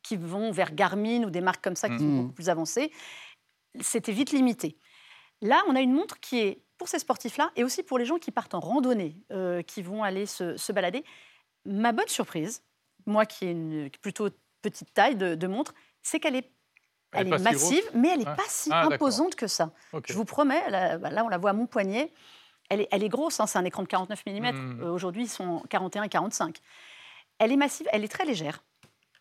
qui 0.04 0.18
vont 0.18 0.52
vers 0.52 0.74
Garmin 0.74 1.24
ou 1.24 1.30
des 1.30 1.42
marques 1.42 1.64
comme 1.64 1.76
ça 1.76 1.90
qui 1.90 1.98
sont 1.98 2.04
mmh. 2.04 2.22
beaucoup 2.22 2.34
plus 2.34 2.50
avancées, 2.50 2.92
c'était 3.80 4.12
vite 4.12 4.32
limité. 4.32 4.78
Là, 5.42 5.62
on 5.68 5.76
a 5.76 5.82
une 5.82 5.94
montre 5.94 6.20
qui 6.20 6.40
est 6.40 6.64
pour 6.78 6.88
ces 6.88 7.00
sportifs-là 7.00 7.52
et 7.56 7.64
aussi 7.64 7.84
pour 7.84 7.98
les 7.98 8.06
gens 8.06 8.18
qui 8.18 8.32
partent 8.32 8.54
en 8.54 8.60
randonnée, 8.60 9.18
euh, 9.32 9.62
qui 9.62 9.82
vont 9.82 10.04
aller 10.04 10.26
se, 10.26 10.72
balader. 10.72 11.04
Ma 11.66 11.92
bonne 11.92 12.08
surprise, 12.08 12.64
moi 13.06 13.26
qui 13.26 13.46
ai 13.46 13.52
une 13.52 13.90
plutôt 14.02 14.30
petite 14.62 14.94
taille 14.94 15.16
de, 15.16 15.48
montre, 15.48 15.74
c'est 16.02 16.20
qu'elle 16.20 16.36
est, 16.36 16.52
elle, 17.12 17.34
est, 17.34 17.40
massive, 17.40 17.84
mais 17.94 18.10
elle 18.10 18.20
n'est 18.20 18.26
pas 18.26 18.38
si 18.48 18.70
ah, 18.72 18.88
imposante 18.88 19.36
que 19.36 19.48
ça. 19.48 19.72
Je 20.06 20.14
vous 20.14 20.26
promets, 20.26 20.62
bah, 20.70 21.10
là, 21.10 21.24
on 21.24 21.30
la 21.30 21.38
voit 21.38 21.52
à 21.52 21.54
mon 21.54 21.68
poignet, 21.68 22.12
elle 22.70 22.82
est, 22.82 22.88
elle 22.92 23.04
est 23.04 23.10
grosse, 23.10 23.40
hein, 23.40 23.48
c'est 23.48 23.60
un 23.60 23.66
écran 23.66 23.84
de 23.84 23.88
49 23.88 24.26
mm. 24.26 24.52
Mmh. 24.52 24.84
Aujourd'hui, 24.84 25.24
ils 25.24 25.30
sont 25.30 25.62
41 25.70 26.04
et 26.04 26.10
45. 26.10 26.60
Elle 27.40 27.52
est 27.52 27.58
massive, 27.58 27.88
elle 27.92 28.04
est 28.04 28.10
très 28.10 28.26
légère. 28.26 28.64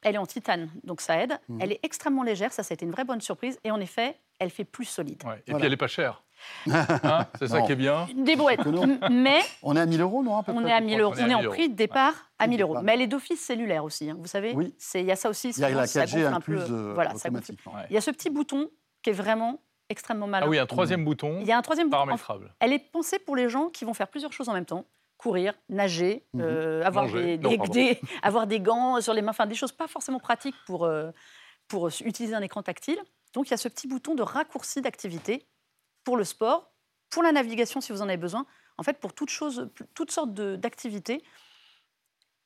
Elle 0.02 0.16
est 0.16 0.18
en 0.18 0.26
titane, 0.26 0.68
donc 0.85 1.00
ça 1.00 1.23
aide. 1.23 1.38
Mmh. 1.49 1.59
Elle 1.61 1.73
est 1.73 1.80
extrêmement 1.82 2.23
légère, 2.23 2.52
ça 2.52 2.62
c'était 2.62 2.85
une 2.85 2.90
vraie 2.90 3.04
bonne 3.04 3.21
surprise. 3.21 3.59
Et 3.64 3.71
en 3.71 3.80
effet, 3.80 4.16
elle 4.38 4.50
fait 4.50 4.64
plus 4.64 4.85
solide. 4.85 5.23
Et 5.47 5.54
puis 5.54 5.64
elle 5.64 5.71
n'est 5.71 5.76
pas 5.76 5.87
chère. 5.87 6.23
Hein, 6.66 7.26
c'est 7.38 7.47
ça 7.47 7.62
qui 7.62 7.73
est 7.73 7.76
bien. 7.76 8.09
Des 8.16 8.35
brouettes. 8.35 8.66
Mais 9.11 9.40
on 9.62 9.76
est 9.76 9.80
à 9.80 9.87
1000 9.87 10.00
euros, 10.00 10.23
non 10.25 10.42
On 10.49 10.66
est 10.66 10.73
à 10.73 10.80
1000 10.80 11.00
euros. 11.00 11.14
On 11.16 11.28
est, 11.28 11.35
en 11.35 11.44
prix 11.44 11.68
de 11.68 11.76
départ 11.76 12.14
à 12.38 12.49
1000 12.49 12.62
euros. 12.62 12.82
Mais 12.82 12.94
elle 12.94 13.02
est 13.02 13.06
d'office 13.06 13.40
cellulaire 13.40 13.85
aussi. 13.85 14.11
Hein, 14.11 14.16
vous 14.18 14.26
savez, 14.26 14.52
oui. 14.54 14.75
il 14.94 15.04
y 15.04 15.12
a 15.12 15.16
ça 15.16 15.30
aussi. 15.30 15.50
Il 15.50 15.61
y 15.61 15.64
a 15.64 15.71
la 15.71 15.85
4G 15.85 16.26
un 16.26 16.40
peu. 16.40 16.59
Euh, 16.59 16.94
voilà, 16.94 17.12
Il 17.90 17.94
y 17.94 17.97
a 17.97 18.00
ce 18.00 18.11
petit 18.11 18.28
bouton 18.28 18.68
qui 19.02 19.11
est 19.11 19.14
vraiment 19.14 19.61
extrêmement 19.88 20.26
malin. 20.26 20.47
Ah 20.47 20.49
oui, 20.49 20.59
un 20.59 20.66
troisième 20.66 21.04
bouton. 21.04 21.38
Il 21.40 21.47
y 21.47 21.52
a 21.52 21.59
un 21.59 21.62
troisième 21.62 21.90
bouton. 21.90 22.16
Elle 22.61 22.73
est 22.73 22.90
pensée 22.90 23.18
pour 23.18 23.37
les 23.37 23.49
gens 23.49 23.68
qui 23.68 23.85
vont 23.85 23.94
faire 23.94 24.09
plusieurs 24.09 24.32
choses 24.32 24.49
en 24.49 24.54
même 24.54 24.66
temps 24.66 24.85
courir, 25.23 25.55
nager, 25.69 26.25
mhm. 26.35 26.41
euh, 26.43 26.83
avoir, 26.85 27.07
des, 27.07 28.00
avoir 28.23 28.47
des 28.49 28.61
gants 28.61 29.00
sur 29.00 29.14
les 29.14 29.23
mains, 29.23 29.31
enfin 29.31 29.47
des 29.47 29.55
choses 29.55 29.71
pas 29.71 29.87
forcément 29.87 30.19
pratiques 30.19 30.57
pour, 30.67 30.85
euh, 30.85 31.12
pour 31.69 31.88
utiliser 32.05 32.35
un 32.35 32.43
écran 32.43 32.62
tactile. 32.62 32.99
Donc 33.33 33.47
il 33.47 33.50
y 33.52 33.55
a 33.55 33.57
ce 33.57 33.69
petit 33.69 33.87
bouton 33.87 34.17
de 34.17 34.23
raccourci 34.23 34.81
d'activité 34.81 35.47
pour 36.02 36.17
le 36.17 36.25
sport, 36.25 36.73
pour 37.09 37.23
la 37.23 37.31
navigation 37.31 37.81
si 37.81 37.93
vous 37.93 38.02
en 38.02 38.09
avez 38.09 38.17
besoin, 38.17 38.47
en 38.79 38.83
fait 38.83 38.99
pour 38.99 39.12
toutes, 39.12 39.31
choses, 39.31 39.71
toutes 39.95 40.11
sortes 40.11 40.35
d'activités. 40.35 41.23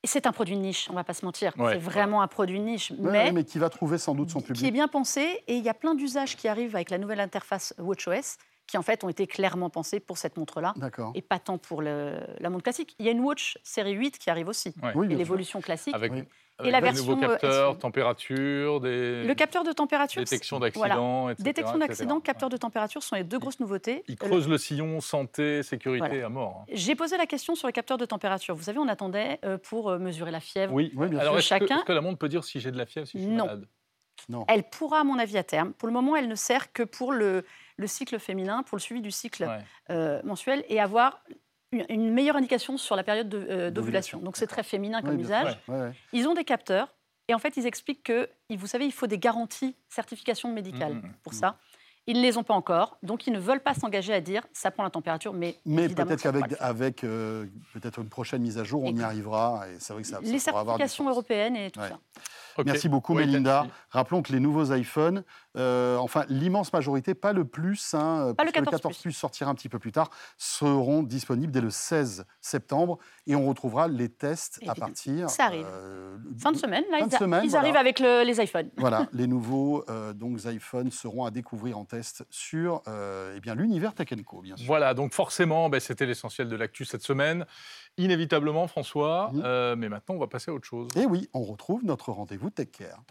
Et 0.03 0.07
c'est 0.07 0.27
un 0.27 0.33
produit 0.33 0.55
de 0.55 0.61
niche, 0.61 0.87
on 0.91 0.93
ne 0.93 0.99
va 0.99 1.05
pas 1.05 1.15
se 1.15 1.25
mentir. 1.25 1.55
c'est 1.57 1.79
vraiment 1.79 2.21
un 2.21 2.29
produit 2.29 2.59
de 2.59 2.65
niche. 2.65 2.93
mais, 2.99 3.33
mais 3.33 3.45
qui 3.45 3.59
va 3.59 3.71
trouver 3.71 3.97
sans 3.97 4.15
doute 4.15 4.31
son 4.31 4.41
public. 4.41 4.61
Qui 4.61 4.67
est 4.67 4.71
bien 4.71 4.87
pensé. 4.87 5.43
Et 5.49 5.57
il 5.57 5.65
y 5.65 5.71
a 5.71 5.75
plein 5.75 5.95
d'usages 5.95 6.37
qui 6.37 6.47
arrivent 6.47 6.77
avec 6.77 6.91
la 6.91 6.99
nouvelle 6.99 7.21
interface 7.21 7.75
WatchOS 7.79 8.37
qui 8.67 8.77
en 8.77 8.83
fait 8.83 9.05
ont 9.05 9.09
été 9.09 9.27
clairement 9.27 9.71
pensés 9.71 10.01
pour 10.01 10.19
cette 10.19 10.37
montre-là 10.37 10.75
et 11.15 11.23
pas 11.23 11.39
tant 11.39 11.59
pour 11.59 11.83
le, 11.83 12.19
la 12.41 12.51
montre 12.51 12.65
classique. 12.65 12.95
Il 12.99 13.07
y 13.07 13.09
a 13.09 13.13
une 13.13 13.21
Watch 13.21 13.59
série 13.63 13.93
8 13.93 14.19
qui 14.19 14.31
arrive 14.31 14.49
aussi, 14.49 14.75
et 14.83 15.15
l'évolution 15.15 15.61
classique. 15.61 15.95
Avec, 15.95 16.13
et 16.65 16.71
la 16.71 16.81
version 16.81 17.05
nouveau 17.05 17.21
capteur, 17.21 17.73
euh, 17.73 17.75
température, 17.75 18.81
des... 18.81 19.25
Le 19.25 19.35
capteur 19.35 19.63
de 19.63 19.73
température. 19.73 20.23
Détection 20.23 20.59
d'accident, 20.59 21.29
etc. 21.29 21.45
Détection 21.45 21.79
d'accident, 21.79 22.21
capteur 22.21 22.49
de 22.49 22.57
température 22.57 23.03
sont 23.03 23.15
les 23.15 23.25
deux 23.25 23.39
grosses 23.39 23.61
nouveautés. 23.61 24.05
Il 24.09 24.17
creuse 24.17 24.49
le 24.49 24.57
sillon 24.57 25.01
santé, 25.01 25.63
sécurité 25.63 26.23
à 26.23 26.29
mort. 26.29 26.63
Hein. 26.63 26.73
J'ai 26.73 26.95
posé 26.95 27.19
la 27.19 27.27
question 27.27 27.55
sur 27.55 27.69
le 27.69 27.73
capteur 27.73 27.99
de 27.99 28.07
température. 28.07 28.55
Vous 28.55 28.63
savez, 28.63 28.79
on 28.79 28.89
attendait 28.89 29.39
euh, 29.45 29.59
pour 29.59 29.91
euh, 29.91 29.99
mesurer 29.99 30.31
la 30.31 30.41
fièvre 30.41 30.73
oui, 30.73 30.93
oui 30.97 31.09
bien 31.09 31.19
Alors, 31.19 31.37
est-ce 31.37 31.49
chacun. 31.49 31.81
Que, 31.81 31.87
que 31.87 31.93
la 31.93 32.01
montre 32.01 32.19
peut 32.19 32.29
dire 32.29 32.43
si 32.43 32.61
j'ai 32.61 32.71
de 32.71 32.79
la 32.79 32.87
fièvre, 32.87 33.07
si 33.07 33.19
je 33.19 33.25
suis 33.25 33.33
non. 33.33 33.45
malade? 33.45 33.67
Non. 34.29 34.45
Elle 34.49 34.65
pourra, 34.65 35.01
à 35.01 35.05
mon 35.05 35.19
avis, 35.19 35.39
à 35.39 35.45
terme. 35.45 35.73
Pour 35.73 35.89
le 35.89 35.95
moment, 35.95 36.17
elle 36.17 36.29
ne 36.29 36.35
sert 36.35 36.73
que 36.73 36.83
pour 36.83 37.13
le, 37.13 37.45
le 37.77 37.87
cycle 37.87 38.19
féminin, 38.19 38.63
pour 38.63 38.77
le 38.77 38.83
suivi 38.83 39.01
du 39.01 39.11
cycle 39.11 39.49
mensuel 40.25 40.65
et 40.69 40.81
avoir 40.81 41.23
une 41.73 42.11
meilleure 42.13 42.37
indication 42.37 42.77
sur 42.79 42.97
la 42.97 43.05
période 43.05 43.29
d'ovulation. 43.29 44.19
Donc 44.19 44.37
c'est 44.37 44.47
très 44.47 44.63
féminin 44.63 45.03
comme 45.03 45.21
usage. 45.21 45.59
Ils 46.13 46.27
ont 46.27 46.35
des 46.35 46.45
capteurs 46.45 46.93
et 47.29 47.35
en 47.35 47.39
fait, 47.39 47.57
ils 47.57 47.67
expliquent 47.67 48.05
que, 48.05 48.29
vous 48.51 48.67
savez, 48.67 48.87
il 48.87 48.93
faut 48.93 49.07
des 49.07 49.19
garanties, 49.19 49.75
certification 49.89 50.53
médicale 50.53 50.95
mmh, 50.95 50.99
mmh, 50.99 51.15
pour 51.23 51.33
mmh. 51.33 51.37
ça. 51.37 51.59
Ils 52.09 52.19
ne 52.19 52.23
les 52.23 52.37
ont 52.37 52.45
pas 52.45 52.55
encore, 52.55 52.99
donc 53.03 53.27
ils 53.27 53.33
ne 53.33 53.39
veulent 53.39 53.63
pas 53.63 53.75
s'engager 53.75 54.15
à 54.15 54.21
dire 54.21 54.43
ça 54.53 54.71
prend 54.71 54.85
la 54.85 54.91
température, 54.91 55.33
mais 55.33 55.57
mais 55.67 55.89
peut-être 55.89 56.23
qu'avec 56.23 56.55
avec, 56.61 57.05
euh, 57.05 57.47
peut-être 57.73 58.01
une 58.01 58.09
prochaine 58.09 58.43
mise 58.43 58.59
à 58.59 58.65
jour, 58.65 58.85
on 58.85 58.95
y 58.95 59.03
arrivera. 59.03 59.65
Et 59.69 59.77
c'est 59.81 59.93
vrai 59.93 60.03
que 60.03 60.09
ça, 60.09 60.21
les 60.23 60.39
certifications 60.39 61.09
européennes 61.09 61.57
et 61.57 61.71
tout 61.71 61.81
ça. 61.81 61.99
Merci 62.65 62.89
beaucoup, 62.89 63.15
Melinda. 63.15 63.67
Rappelons 63.91 64.23
que 64.23 64.33
les 64.33 64.41
nouveaux 64.41 64.73
iPhones, 64.73 65.25
euh, 65.57 65.97
enfin 65.97 66.25
l'immense 66.29 66.73
majorité, 66.73 67.15
pas 67.15 67.33
le 67.33 67.45
plus, 67.45 67.95
hein, 67.95 68.35
pas 68.37 68.45
le 68.45 68.53
14, 68.53 68.67
le 68.67 68.71
14 68.79 68.99
plus. 68.99 69.13
sortira 69.13 69.51
un 69.51 69.55
petit 69.55 69.69
peu 69.69 69.79
plus 69.79 69.93
tard, 69.93 70.11
seront 70.39 71.03
disponibles 71.03 71.53
dès 71.53 71.61
le 71.61 71.71
16 71.71 72.25
septembre 72.41 72.99
et 73.27 73.35
on 73.35 73.47
retrouvera 73.47 73.89
les 73.89 74.09
tests 74.09 74.61
à 74.67 74.75
partir. 74.75 75.31
Ça 75.31 75.47
arrive. 75.47 75.67
Euh, 75.69 76.19
fin 76.39 76.53
de 76.53 76.57
semaine, 76.57 76.85
là, 76.91 76.99
ils, 77.45 77.57
arrivent 77.57 77.77
avec 77.77 78.01
les 78.01 78.43
iPhones. 78.43 78.71
Voilà, 78.77 79.09
les 79.13 79.27
nouveaux 79.27 79.85
euh, 79.89 80.13
donc, 80.13 80.45
iPhones 80.45 80.91
seront 80.91 81.25
à 81.25 81.31
découvrir 81.31 81.79
en 81.79 81.85
test 81.85 82.25
sur 82.31 82.83
eh 82.87 83.41
bien 83.41 83.55
l'univers 83.55 83.95
Tech 83.95 84.09
Co, 84.25 84.41
bien 84.41 84.57
sûr. 84.57 84.67
Voilà, 84.67 84.95
donc 84.95 85.13
forcément, 85.13 85.69
ben, 85.69 85.81
c'était 85.81 86.07
l'essentiel 86.07 86.49
de 86.49 86.57
l'actu 86.57 86.85
cette 86.85 87.03
semaine 87.03 87.47
inévitablement, 87.99 88.67
François. 88.67 89.31
Mmh. 89.33 89.43
Euh, 89.45 89.77
mais 89.77 89.89
maintenant, 89.89 90.17
on 90.17 90.19
va 90.19 90.27
passer 90.27 90.51
à 90.51 90.55
autre 90.55 90.67
chose. 90.67 90.89
Et 90.97 91.03
eh 91.03 91.07
oui, 91.07 91.29
on 91.33 91.43
retrouve 91.43 91.85
notre 91.85 92.13
rendez-vous 92.13 92.51
Tech 92.51 92.69
Care. 92.71 93.03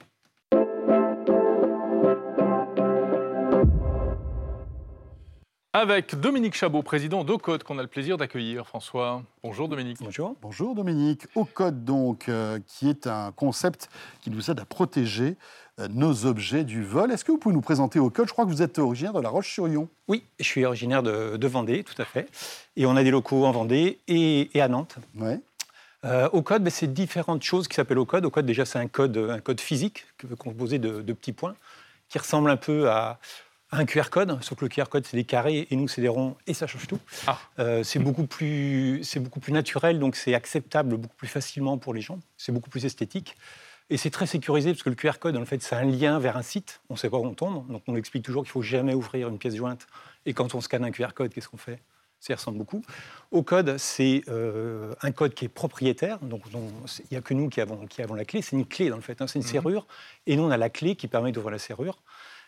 Avec 5.78 6.18
Dominique 6.18 6.56
Chabot, 6.56 6.84
président 6.84 7.26
d'Ocode, 7.26 7.64
qu'on 7.64 7.78
a 7.80 7.82
le 7.82 7.90
plaisir 7.90 8.16
d'accueillir. 8.16 8.66
François, 8.66 9.22
bonjour 9.44 9.68
Dominique. 9.68 9.98
Bonjour. 10.00 10.38
Bonjour 10.42 10.74
Dominique. 10.74 11.28
Ocode, 11.36 11.84
donc, 11.84 12.30
euh, 12.30 12.60
qui 12.66 12.90
est 12.90 13.08
un 13.08 13.34
concept 13.34 13.90
qui 14.22 14.30
nous 14.30 14.50
aide 14.50 14.62
à 14.62 14.64
protéger 14.64 15.36
euh, 15.82 15.90
nos 15.90 16.28
objets 16.28 16.64
du 16.64 16.82
vol. 16.82 17.12
Est-ce 17.12 17.26
que 17.26 17.34
vous 17.34 17.38
pouvez 17.38 17.54
nous 17.54 17.60
présenter 17.60 18.00
Ocode? 18.00 18.30
Je 18.30 18.32
crois 18.32 18.46
que 18.46 18.50
vous 18.52 18.62
êtes 18.62 18.80
originaire 18.80 19.12
de 19.12 19.20
La 19.20 19.28
Roche-sur-Yon. 19.28 19.90
Oui, 20.08 20.24
je 20.40 20.46
suis 20.46 20.64
originaire 20.64 21.04
de, 21.04 21.46
Vendée, 21.46 21.84
tout 21.84 22.02
à 22.02 22.06
fait. 22.06 22.30
Et 22.78 22.86
on 22.86 22.96
a 22.96 23.04
des 23.04 23.12
locaux 23.12 23.44
en 23.44 23.52
Vendée 23.52 24.00
et, 24.08 24.50
à 24.56 24.70
Nantes. 24.70 24.96
Ouais. 25.18 25.42
Euh, 26.06 26.30
au 26.32 26.42
code, 26.42 26.64
ben, 26.64 26.70
c'est 26.70 26.94
différentes 26.94 27.44
choses 27.44 27.68
qui 27.68 27.76
s'appellent 27.76 28.00
au 28.00 28.06
code. 28.06 28.24
Au 28.24 28.30
code, 28.30 28.46
déjà, 28.46 28.64
c'est 28.64 28.80
un 28.80 28.88
code, 28.88 29.18
un 29.18 29.42
code 29.42 29.60
physique 29.60 30.06
composé 30.40 30.80
de, 30.80 31.02
de, 31.02 31.12
petits 31.12 31.34
points 31.34 31.56
qui 32.08 32.18
ressemble 32.18 32.50
un 32.50 32.56
peu 32.56 32.90
à, 32.90 33.20
un 33.76 33.86
QR 33.86 34.10
code, 34.10 34.42
sauf 34.42 34.58
que 34.58 34.66
le 34.66 34.70
QR 34.70 34.86
code 34.90 35.06
c'est 35.06 35.18
des 35.18 35.24
carrés 35.24 35.68
et 35.70 35.76
nous 35.76 35.88
c'est 35.88 36.02
des 36.02 36.08
ronds 36.08 36.36
et 36.48 36.54
ça 36.54 36.68
change 36.68 36.88
tout. 36.88 37.00
Ah. 37.28 37.40
Euh, 37.60 37.84
c'est 37.84 38.00
beaucoup 38.00 38.26
plus 38.26 39.02
c'est 39.04 39.20
beaucoup 39.20 39.40
plus 39.40 39.52
naturel 39.52 40.00
donc 40.00 40.16
c'est 40.16 40.34
acceptable 40.34 40.98
beaucoup 40.98 41.16
plus 41.16 41.28
facilement 41.28 41.78
pour 41.78 41.94
les 41.94 42.02
gens. 42.02 42.20
C'est 42.38 42.52
beaucoup 42.52 42.70
plus 42.70 42.86
esthétique 42.86 43.36
et 43.90 43.98
c'est 43.98 44.10
très 44.10 44.26
sécurisé 44.26 44.72
parce 44.72 44.84
que 44.84 44.90
le 44.90 44.96
QR 44.96 45.20
code 45.20 45.38
en 45.38 45.46
fait 45.46 45.62
c'est 45.62 45.76
un 45.76 45.86
lien 45.86 46.20
vers 46.20 46.38
un 46.38 46.42
site. 46.42 46.82
On 46.90 46.94
ne 46.94 47.00
sait 47.00 47.10
pas 47.10 47.18
où 47.18 47.26
on 47.26 47.34
tombe 47.34 47.68
donc 47.72 47.84
on 47.88 47.96
explique 47.96 48.24
toujours 48.24 48.44
qu'il 48.44 48.52
faut 48.52 48.62
jamais 48.62 48.94
ouvrir 48.94 49.30
une 49.30 49.38
pièce 49.38 49.56
jointe 49.56 49.88
et 50.26 50.34
quand 50.34 50.56
on 50.56 50.62
scanne 50.62 50.84
un 50.84 50.92
QR 50.92 51.14
code 51.14 51.34
qu'est-ce 51.34 51.50
qu'on 51.50 51.58
fait? 51.58 51.80
Ça 52.20 52.34
ressemble 52.34 52.58
beaucoup. 52.58 52.82
Au 53.30 53.44
code, 53.44 53.78
c'est 53.78 54.24
euh, 54.30 54.96
un 55.04 55.12
code 55.12 55.36
qui 55.36 55.46
est 55.46 55.50
propriétaire, 55.50 56.18
donc 56.20 56.42
il 56.52 57.06
n'y 57.12 57.18
a 57.18 57.22
que 57.22 57.36
nous 57.36 57.50
qui 57.50 57.62
avons, 57.62 57.86
qui 57.86 58.02
avons 58.02 58.16
la 58.16 58.26
clé. 58.26 58.42
C'est 58.42 58.56
une 58.56 58.66
clé, 58.66 58.90
dans 58.90 58.96
le 58.96 59.04
fait, 59.04 59.22
hein, 59.22 59.28
c'est 59.28 59.38
une 59.38 59.46
mhm. 59.46 59.52
serrure, 59.52 59.88
et 60.26 60.36
nous, 60.36 60.42
on 60.42 60.50
a 60.50 60.58
la 60.58 60.72
clé 60.72 60.96
qui 60.96 61.08
permet 61.08 61.32
d'ouvrir 61.32 61.52
la 61.52 61.60
serrure. 61.60 62.00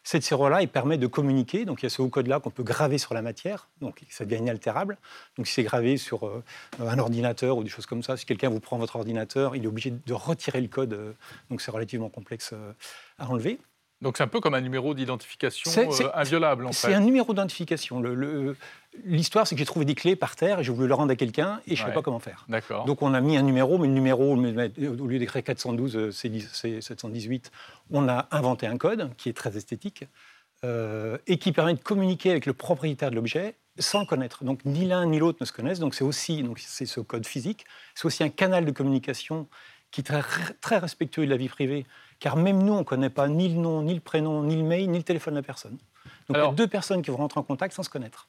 Cette 0.07 0.23
serrure-là, 0.23 0.61
elle 0.61 0.69
permet 0.69 0.97
de 0.97 1.05
communiquer. 1.05 1.65
Donc, 1.65 1.81
il 1.81 1.85
y 1.85 1.87
a 1.87 1.89
ce 1.89 2.01
haut 2.01 2.07
code-là 2.07 2.39
qu'on 2.39 2.49
peut 2.49 2.63
graver 2.63 2.97
sur 2.97 3.13
la 3.13 3.21
matière. 3.21 3.67
Donc, 3.81 4.03
ça 4.09 4.23
devient 4.23 4.41
inaltérable. 4.41 4.97
Donc, 5.35 5.47
si 5.47 5.55
c'est 5.55 5.63
gravé 5.63 5.97
sur 5.97 6.25
euh, 6.25 6.41
un 6.79 6.97
ordinateur 6.97 7.57
ou 7.57 7.63
des 7.65 7.69
choses 7.69 7.85
comme 7.85 8.01
ça, 8.01 8.15
si 8.15 8.25
quelqu'un 8.25 8.47
vous 8.47 8.61
prend 8.61 8.77
votre 8.77 8.95
ordinateur, 8.95 9.57
il 9.57 9.65
est 9.65 9.67
obligé 9.67 9.91
de 9.91 10.13
retirer 10.13 10.61
le 10.61 10.69
code. 10.69 10.93
Euh, 10.93 11.11
donc, 11.49 11.59
c'est 11.59 11.71
relativement 11.71 12.07
complexe 12.07 12.51
euh, 12.53 12.71
à 13.19 13.29
enlever. 13.29 13.59
Donc, 14.01 14.15
c'est 14.15 14.23
un 14.23 14.29
peu 14.29 14.39
comme 14.39 14.53
un 14.53 14.61
numéro 14.61 14.93
d'identification 14.93 15.69
inviolable, 16.13 16.67
en 16.67 16.71
fait. 16.71 16.87
C'est 16.87 16.93
un 16.93 17.01
numéro 17.01 17.33
d'identification. 17.33 17.99
Le, 17.99 18.55
L'histoire, 19.05 19.47
c'est 19.47 19.55
que 19.55 19.59
j'ai 19.59 19.65
trouvé 19.65 19.85
des 19.85 19.95
clés 19.95 20.15
par 20.15 20.35
terre, 20.35 20.63
j'ai 20.63 20.71
voulu 20.71 20.87
le 20.87 20.93
rendre 20.93 21.11
à 21.11 21.15
quelqu'un 21.15 21.61
et 21.67 21.75
je 21.75 21.81
ne 21.81 21.85
savais 21.85 21.93
pas 21.93 22.01
comment 22.01 22.19
faire. 22.19 22.45
D'accord. 22.49 22.85
Donc 22.85 23.01
on 23.01 23.13
a 23.13 23.21
mis 23.21 23.37
un 23.37 23.41
numéro, 23.41 23.77
mais 23.77 23.87
le 23.87 23.93
numéro, 23.93 24.35
au 24.35 25.07
lieu 25.07 25.19
d'écrire 25.19 25.43
412, 25.43 26.11
c'est 26.11 26.81
718, 26.81 27.51
on 27.91 28.07
a 28.07 28.27
inventé 28.31 28.67
un 28.67 28.77
code 28.77 29.09
qui 29.17 29.29
est 29.29 29.33
très 29.33 29.57
esthétique 29.57 30.05
euh, 30.63 31.17
et 31.27 31.37
qui 31.37 31.51
permet 31.51 31.73
de 31.73 31.79
communiquer 31.79 32.31
avec 32.31 32.45
le 32.45 32.53
propriétaire 32.53 33.11
de 33.11 33.15
l'objet 33.15 33.55
sans 33.79 33.99
le 33.99 34.05
connaître. 34.05 34.43
Donc 34.43 34.65
ni 34.65 34.85
l'un 34.85 35.05
ni 35.05 35.19
l'autre 35.19 35.37
ne 35.41 35.45
se 35.45 35.53
connaissent, 35.53 35.79
donc 35.79 35.93
c'est 35.93 36.03
aussi 36.03 36.41
donc 36.41 36.59
c'est 36.59 36.87
ce 36.87 36.99
code 36.99 37.27
physique, 37.27 37.65
c'est 37.93 38.05
aussi 38.05 38.23
un 38.23 38.29
canal 38.29 38.65
de 38.65 38.71
communication 38.71 39.47
qui 39.91 40.01
est 40.01 40.03
très, 40.03 40.21
très 40.61 40.77
respectueux 40.77 41.25
de 41.25 41.29
la 41.29 41.37
vie 41.37 41.49
privée, 41.49 41.85
car 42.19 42.35
même 42.35 42.61
nous, 42.63 42.73
on 42.73 42.79
ne 42.79 42.83
connaît 42.83 43.09
pas 43.09 43.27
ni 43.27 43.49
le 43.49 43.55
nom, 43.55 43.81
ni 43.81 43.93
le 43.93 43.99
prénom, 43.99 44.43
ni 44.43 44.55
le 44.55 44.63
mail, 44.63 44.89
ni 44.89 44.97
le 44.97 45.03
téléphone 45.03 45.35
de 45.35 45.39
la 45.39 45.43
personne. 45.43 45.77
Donc 46.27 46.37
il 46.37 46.43
y 46.43 46.47
a 46.47 46.51
deux 46.51 46.67
personnes 46.67 47.01
qui 47.01 47.09
vont 47.09 47.17
rentrer 47.17 47.39
en 47.39 47.43
contact 47.43 47.73
sans 47.73 47.83
se 47.83 47.89
connaître. 47.89 48.27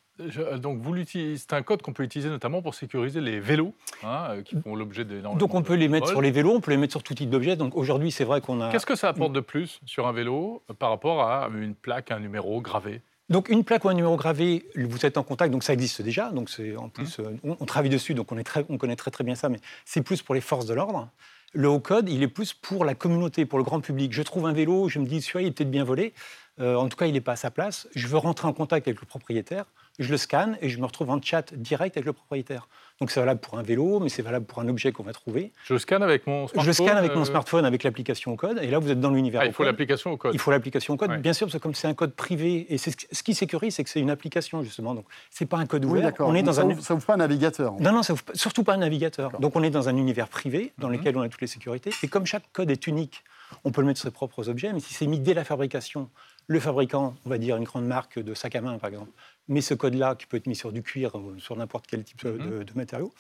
donc 0.59 0.81
vous 0.81 0.95
c'est 1.05 1.53
un 1.53 1.63
code 1.63 1.83
qu'on 1.83 1.93
peut 1.93 2.05
utiliser 2.05 2.29
notamment 2.29 2.63
pour 2.63 2.75
sécuriser 2.75 3.21
les 3.21 3.41
vélos, 3.41 3.75
hein, 4.05 4.29
euh, 4.31 4.43
qui 4.43 4.57
font 4.61 4.77
l'objet 4.77 5.05
des. 5.05 5.21
Donc 5.21 5.55
on 5.55 5.63
peut 5.63 5.75
les 5.75 5.89
mettre 5.89 6.09
sur 6.09 6.21
les 6.21 6.31
vélos, 6.31 6.55
on 6.55 6.61
peut 6.61 6.71
les 6.71 6.77
mettre 6.77 6.93
sur 6.93 7.03
tout 7.03 7.15
type 7.15 7.31
d'objet. 7.31 7.57
Donc 7.57 7.77
aujourd'hui, 7.77 8.13
c'est 8.13 8.25
vrai 8.25 8.41
qu'on 8.41 8.61
a. 8.61 8.71
Qu'est-ce 8.71 8.87
que 8.87 8.97
ça 8.97 9.09
apporte 9.09 9.33
de 9.33 9.41
plus 9.41 9.81
sur 9.85 10.07
un 10.07 10.13
vélo 10.13 10.63
euh, 10.71 10.75
par 10.75 10.91
rapport 10.91 11.23
à 11.23 11.49
une 11.53 11.75
plaque, 11.75 12.11
un 12.11 12.21
numéro 12.21 12.61
gravé? 12.61 13.03
Donc 13.29 13.51
une 13.51 13.63
plaque 13.63 13.85
ou 13.85 13.89
un 13.89 13.95
numéro 13.95 14.17
gravé, 14.17 14.65
vous 14.75 15.05
êtes 15.05 15.19
en 15.19 15.23
contact, 15.23 15.53
donc 15.53 15.63
ça 15.63 15.73
existe 15.73 16.01
déjà. 16.01 16.31
Donc 16.31 16.51
c'est 16.51 16.77
en 16.77 16.89
plus, 16.89 17.19
mmh. 17.19 17.25
euh, 17.45 17.55
on, 17.61 17.67
travaille 17.67 17.91
dessus, 17.91 18.15
donc 18.15 18.31
on, 18.33 18.39
est 18.39 18.45
très, 18.45 18.65
on 18.69 18.79
connaît 18.79 18.97
très 18.97 19.11
très 19.11 19.25
bien 19.25 19.35
ça, 19.35 19.49
mais 19.49 19.59
c'est 19.85 20.03
plus 20.03 20.23
pour 20.23 20.35
les 20.35 20.41
forces 20.41 20.67
de 20.67 20.75
l'ordre. 20.75 21.09
Le 21.55 21.69
haut 21.69 21.81
code, 21.81 22.09
il 22.11 22.23
est 22.23 22.29
plus 22.29 22.53
pour 22.53 22.85
la 22.85 22.95
communauté, 22.95 23.47
pour 23.47 23.59
le 23.59 23.65
grand 23.65 23.81
public. 23.81 24.13
Je 24.13 24.23
trouve 24.23 24.47
un 24.47 24.53
vélo, 24.53 24.89
je 24.89 24.99
me 24.99 25.07
dis, 25.07 25.23
celui-là, 25.23 25.43
il 25.43 25.47
est 25.49 25.51
peut-être 25.51 25.71
bien 25.71 25.85
volé. 25.85 26.13
Euh, 26.61 26.77
en 26.77 26.89
tout 26.89 26.97
cas, 26.97 27.07
il 27.07 27.13
n'est 27.13 27.21
pas 27.21 27.33
à 27.33 27.37
sa 27.37 27.51
place. 27.51 27.89
Je 27.95 28.07
veux 28.07 28.19
rentrer 28.19 28.49
en 28.49 28.53
contact 28.53 28.87
avec 28.89 29.01
le 29.01 29.07
propriétaire. 29.07 29.65
Je 29.99 30.11
le 30.11 30.17
scanne 30.17 30.57
et 30.61 30.69
je 30.69 30.79
me 30.79 30.87
retrouve 30.87 31.11
en 31.11 31.21
chat 31.21 31.53
direct 31.55 31.97
avec 31.97 32.07
le 32.07 32.13
propriétaire. 32.13 32.69
Donc 33.01 33.11
c'est 33.11 33.19
valable 33.21 33.41
pour 33.41 33.59
un 33.59 33.63
vélo, 33.63 33.99
mais 34.01 34.09
c'est 34.09 34.23
valable 34.23 34.47
pour 34.47 34.61
un 34.61 34.69
objet 34.69 34.93
qu'on 34.93 35.03
va 35.03 35.13
trouver. 35.13 35.53
Je 35.65 35.73
le 35.73 35.79
scanne 35.79 36.05
avec 36.05 36.27
mon 36.27 36.47
smartphone 36.47 36.63
Je 36.63 36.67
le 36.69 36.73
scanne 36.73 36.97
avec 36.97 37.15
mon 37.15 37.23
euh, 37.23 37.25
smartphone, 37.25 37.65
avec 37.65 37.83
l'application 37.83 38.33
au 38.33 38.37
code, 38.37 38.59
et 38.63 38.69
là 38.69 38.79
vous 38.79 38.91
êtes 38.91 39.01
dans 39.01 39.11
l'univers. 39.11 39.41
Ah, 39.43 39.47
il 39.47 39.53
faut 39.53 39.65
l'application 39.65 40.13
au 40.13 40.17
code. 40.17 40.35
Il 40.35 40.41
faut 40.41 40.53
l'application 40.53 40.95
au 40.95 40.97
code, 40.97 41.21
bien 41.21 41.33
sûr, 41.33 41.47
parce 41.47 41.57
que 41.57 41.63
comme 41.63 41.75
c'est 41.75 41.89
un 41.89 41.95
code 41.95 42.15
privé, 42.15 42.73
et 42.73 42.79
ce 42.79 43.23
qui 43.23 43.35
sécurise, 43.35 43.75
c'est 43.75 43.85
que 43.85 43.91
c'est 43.91 44.01
une 44.01 44.11
application 44.11 44.63
justement. 44.63 44.95
Donc 44.95 45.07
c'est 45.31 45.47
pas 45.47 45.59
un 45.59 45.67
code 45.67 45.85
ouvert. 45.85 46.13
on 46.21 46.35
est 46.35 46.43
dans 46.43 46.53
ça 46.53 46.63
un. 46.63 46.71
Ouvre, 46.71 46.95
ouvre 46.95 47.07
pas 47.07 47.15
un 47.15 47.19
navigateur. 47.19 47.75
Non, 47.81 47.93
non, 47.93 48.03
ça 48.03 48.13
ouvre 48.13 48.25
surtout 48.35 48.63
pas 48.63 48.75
un 48.75 48.79
navigateur. 48.79 49.33
Donc 49.41 49.57
on 49.57 49.63
est 49.65 49.71
dans 49.71 49.89
un 49.89 49.97
univers 49.97 50.29
privé 50.29 50.73
dans 50.79 50.89
mhm. 50.89 50.95
lequel 50.95 51.17
on 51.17 51.23
a 51.23 51.29
toutes 51.29 51.41
les 51.41 51.49
sécurités. 51.49 51.91
Et 52.05 52.09
comme 52.09 52.27
chaque 52.27 52.45
code 52.53 52.71
est 52.71 52.87
unique, 52.87 53.25
on 53.65 53.71
peut 53.71 53.81
le 53.81 53.87
mettre 53.87 54.01
sur 54.01 54.09
ses 54.09 54.13
propres 54.13 54.49
objets, 54.49 54.73
mais 54.73 54.81
si 54.81 54.95
c'est 54.95 55.07
mis 55.07 55.19
dès 55.19 55.35
la 55.35 55.45
fabrication 55.45 56.09
le 56.49 56.61
fabricant, 56.61 57.15
on 57.25 57.31
va 57.31 57.39
dire 57.39 57.57
une 57.57 57.65
grande 57.65 57.87
marque 57.87 58.19
de 58.19 58.35
sac 58.35 58.57
à 58.57 58.61
main 58.61 58.79
par 58.79 58.89
exemple, 58.89 59.11
met 59.47 59.61
ce 59.61 59.75
code-là 59.75 60.17
qui 60.17 60.27
peut 60.27 60.39
être 60.39 60.47
mis 60.47 60.57
sur 60.57 60.73
du 60.73 60.83
cuir 60.83 61.13
sur 61.39 61.55
n'importe 61.57 61.87
quel 61.87 62.03
type 62.03 62.25
de, 62.25 62.31
mhm. 62.31 62.65
matériau, 62.75 63.13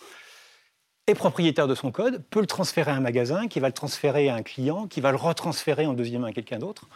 est 1.07 1.15
propriétaire 1.15 1.69
de 1.69 1.75
son 1.75 1.93
code, 1.93 2.23
peut 2.31 2.41
le 2.41 2.47
transférer 2.47 2.91
à 2.91 2.95
un 2.95 3.01
magasin, 3.01 3.49
qui 3.49 3.61
va 3.61 3.69
le 3.69 3.75
transférer 3.75 4.29
à 4.29 4.35
un 4.35 4.43
client, 4.43 4.87
qui 4.87 5.01
va 5.01 5.11
le 5.11 5.17
retransférer 5.17 5.87
en 5.87 5.95
deuxième 5.95 6.23
main 6.23 6.29
à 6.29 6.33
quelqu'un 6.33 6.59
d'autre. 6.59 6.89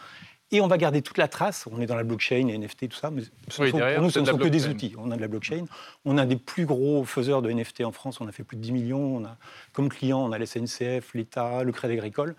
Et 0.51 0.61
on 0.61 0.67
va 0.67 0.77
garder 0.77 1.01
toute 1.01 1.17
la 1.17 1.27
trace. 1.27 1.67
On 1.71 1.81
est 1.81 1.87
dans 1.87 1.95
la 1.95 2.03
blockchain, 2.03 2.47
et 2.47 2.57
NFT, 2.57 2.89
tout 2.89 2.97
ça. 2.97 3.09
Mais 3.09 3.23
oui, 3.57 3.71
pour 3.71 3.79
nous, 3.79 4.11
ce 4.11 4.19
ne 4.19 4.25
sont 4.25 4.37
que 4.37 4.47
des 4.47 4.67
outils. 4.67 4.93
On 4.99 5.09
a 5.09 5.15
de 5.15 5.21
la 5.21 5.27
blockchain. 5.27 5.65
On 6.05 6.19
a 6.19 6.27
des 6.27 6.35
plus 6.35 6.67
gros 6.67 7.05
faiseurs 7.05 7.41
de 7.41 7.51
NFT 7.51 7.81
en 7.81 7.91
France. 7.91 8.21
On 8.21 8.27
a 8.27 8.31
fait 8.31 8.43
plus 8.43 8.57
de 8.57 8.61
10 8.61 8.71
millions. 8.71 9.17
On 9.17 9.25
a, 9.25 9.35
comme 9.71 9.89
client, 9.89 10.23
on 10.23 10.31
a 10.31 10.37
la 10.37 10.45
SNCF, 10.45 11.15
l'État, 11.15 11.63
le 11.63 11.71
Crédit 11.71 11.95
Agricole. 11.95 12.35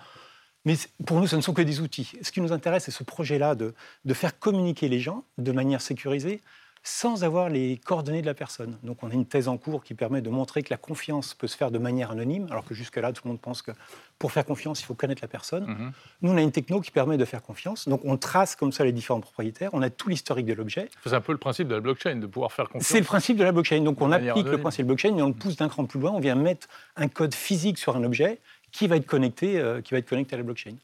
Mais 0.65 0.77
pour 1.07 1.21
nous, 1.21 1.27
ce 1.27 1.37
ne 1.37 1.41
sont 1.41 1.53
que 1.53 1.63
des 1.63 1.81
outils. 1.81 2.13
Ce 2.23 2.33
qui 2.33 2.41
nous 2.41 2.53
intéresse, 2.53 2.85
c'est 2.85 2.91
ce 2.91 3.05
projet-là 3.05 3.55
de, 3.55 3.75
de, 4.05 4.15
faire 4.15 4.39
communiquer 4.39 4.89
les 4.89 5.01
gens 5.01 5.25
de 5.39 5.53
manière 5.53 5.81
sécurisée 5.81 6.41
sans 6.87 7.25
avoir 7.25 7.49
les 7.49 7.79
coordonnées 7.79 8.21
de 8.21 8.27
la 8.27 8.35
personne. 8.35 8.77
Donc 8.83 9.03
on 9.03 9.09
a 9.09 9.15
une 9.15 9.25
thèse 9.25 9.49
en 9.49 9.57
cours 9.57 9.83
qui 9.83 9.95
permet 9.95 10.21
de 10.21 10.29
montrer 10.29 10.63
que 10.63 10.69
la 10.69 10.77
confiance 10.77 11.33
peut 11.33 11.47
se 11.47 11.57
faire 11.57 11.71
de 11.71 11.79
manière 11.79 12.11
anonyme, 12.11 12.47
alors 12.51 12.65
que 12.65 12.75
jusque-là, 12.75 13.13
tout 13.13 13.23
le 13.25 13.31
monde 13.31 13.41
pense 13.41 13.63
que 13.63 13.71
pour 14.19 14.31
faire 14.33 14.45
confiance, 14.45 14.83
il 14.83 14.85
faut 14.85 14.95
connaître 14.95 15.23
la 15.23 15.29
personne. 15.29 15.65
Mhm. 15.65 15.93
Nous, 16.21 16.31
on 16.31 16.37
a 16.37 16.43
une 16.43 16.53
techno 16.53 16.83
qui 16.83 16.91
permet 16.91 17.17
de 17.17 17.25
faire 17.25 17.43
confiance. 17.43 17.89
Donc 17.89 18.03
on 18.05 18.19
trace 18.19 18.55
comme 18.55 18.71
ça 18.71 18.85
les 18.85 18.93
différents 18.93 19.21
propriétaires, 19.21 19.71
on 19.73 19.81
a 19.81 19.89
tout 19.89 20.11
l'historique 20.11 20.45
de 20.45 20.53
l'objet. 20.53 20.91
C'est 21.05 21.15
un 21.15 21.23
peu 21.23 21.33
le 21.33 21.39
principe 21.39 21.69
de 21.69 21.75
la 21.75 21.81
blockchain, 21.81 22.17
de 22.17 22.27
pouvoir 22.27 22.53
faire 22.53 22.67
confiance. 22.67 22.87
C'est 22.87 23.01
le 23.01 23.07
principe 23.07 23.39
de 23.39 23.45
la 23.45 23.53
blockchain. 23.53 23.81
Donc 23.81 24.03
on 24.03 24.13
applique 24.13 24.47
le 24.47 24.59
principe 24.59 24.85
de 24.87 24.93
la 24.93 24.95
blockchain, 24.95 25.13
mais 25.13 25.23
on 25.23 25.29
le 25.29 25.35
pousse 25.35 25.57
d'un 25.57 25.71
cran 25.71 25.87
plus 25.87 25.99
loin. 25.99 26.11
On 26.11 26.21
vient 26.21 26.35
mettre 26.35 26.69
un 26.97 27.09
code 27.09 27.35
physique 27.35 27.79
sur 27.79 27.97
un 27.97 28.05
objet 28.05 28.41
qui 28.75 28.89
va 28.89 28.97
être 28.97 29.07
connecté, 29.07 29.59
euh, 29.59 29.81
qui 29.81 29.95
va 29.95 29.99
être 29.99 30.09
connecté 30.09 30.35
à 30.35 30.39
la 30.39 30.43
blockchain. 30.43 30.75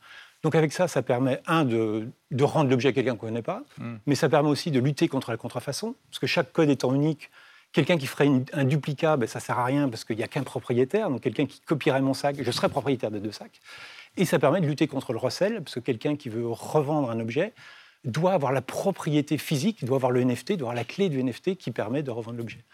Donc 0.42 0.54
avec 0.54 0.72
ça, 0.72 0.88
ça 0.88 1.02
permet, 1.02 1.42
un, 1.46 1.64
de, 1.64 2.06
rendre 2.40 2.70
l'objet 2.70 2.88
à 2.88 2.92
quelqu'un 2.92 3.16
qu'on 3.16 3.26
ne 3.26 3.32
connaît 3.32 3.42
pas, 3.42 3.64
hmm. 3.78 3.96
mais 4.06 4.14
ça 4.14 4.28
permet 4.28 4.48
aussi 4.48 4.70
de 4.70 4.78
lutter 4.78 5.08
contre 5.08 5.30
la 5.30 5.36
contrefaçon, 5.36 5.96
parce 6.08 6.20
que 6.20 6.28
chaque 6.28 6.52
code 6.52 6.70
étant 6.70 6.94
unique, 6.94 7.30
quelqu'un 7.72 7.98
qui 7.98 8.06
ferait 8.06 8.30
un 8.52 8.64
duplicat, 8.64 9.16
ben, 9.16 9.26
ça 9.26 9.40
ne 9.40 9.42
sert 9.42 9.58
à 9.58 9.64
rien 9.64 9.88
parce 9.88 10.04
qu'il 10.04 10.16
n'y 10.16 10.22
a 10.22 10.28
qu'un 10.28 10.44
propriétaire, 10.44 11.10
donc 11.10 11.20
quelqu'un 11.20 11.46
qui 11.46 11.60
copierait 11.60 12.00
mon 12.00 12.14
sac, 12.14 12.36
je 12.40 12.50
serais 12.52 12.68
propriétaire 12.68 13.10
des 13.10 13.20
deux 13.20 13.32
sacs. 13.32 13.60
Et 14.16 14.24
ça 14.24 14.38
permet 14.38 14.60
de 14.60 14.66
lutter 14.66 14.86
contre 14.86 15.12
le 15.12 15.18
recel, 15.18 15.60
parce 15.62 15.74
que 15.74 15.80
quelqu'un 15.80 16.14
qui 16.16 16.28
veut 16.28 16.48
revendre 16.48 17.10
un 17.10 17.18
objet 17.18 17.52
doit 18.04 18.32
avoir 18.32 18.52
la 18.52 18.62
propriété 18.62 19.36
physique, 19.36 19.84
doit 19.84 19.96
avoir 19.96 20.12
le 20.12 20.22
NFT, 20.24 20.52
doit 20.52 20.70
avoir 20.70 20.74
la 20.74 20.84
clé 20.84 21.08
du 21.08 21.22
NFT 21.22 21.56
qui 21.56 21.72
permet 21.72 22.02
de 22.02 22.10
revendre 22.10 22.38
l'objet. 22.38 22.64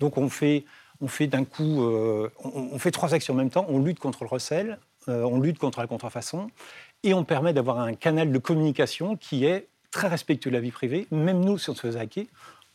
Donc 0.00 0.18
on 0.18 0.28
fait, 0.28 0.64
euh, 1.60 2.30
on, 2.44 2.78
fait 2.78 2.90
trois 2.90 3.14
actions 3.14 3.34
en 3.34 3.36
même 3.36 3.50
temps, 3.50 3.66
on 3.68 3.78
lutte 3.78 3.98
contre 3.98 4.24
le 4.24 4.28
recel, 4.28 4.78
euh, 5.08 5.22
on 5.22 5.40
lutte 5.40 5.58
contre 5.58 5.80
la 5.80 5.86
contrefaçon, 5.86 6.50
et 7.02 7.14
on 7.14 7.24
permet 7.24 7.52
d'avoir 7.52 7.78
un 7.80 7.94
canal 7.94 8.32
de 8.32 8.38
communication 8.38 9.16
qui 9.16 9.44
est 9.44 9.68
très 9.90 10.08
respectueux 10.08 10.50
de 10.50 10.56
la 10.56 10.60
vie 10.60 10.70
privée. 10.70 11.06
Même 11.10 11.44
nous, 11.44 11.58
si 11.58 11.70
on 11.70 11.74
se 11.74 11.80
faisait 11.80 12.00
hacker, 12.00 12.26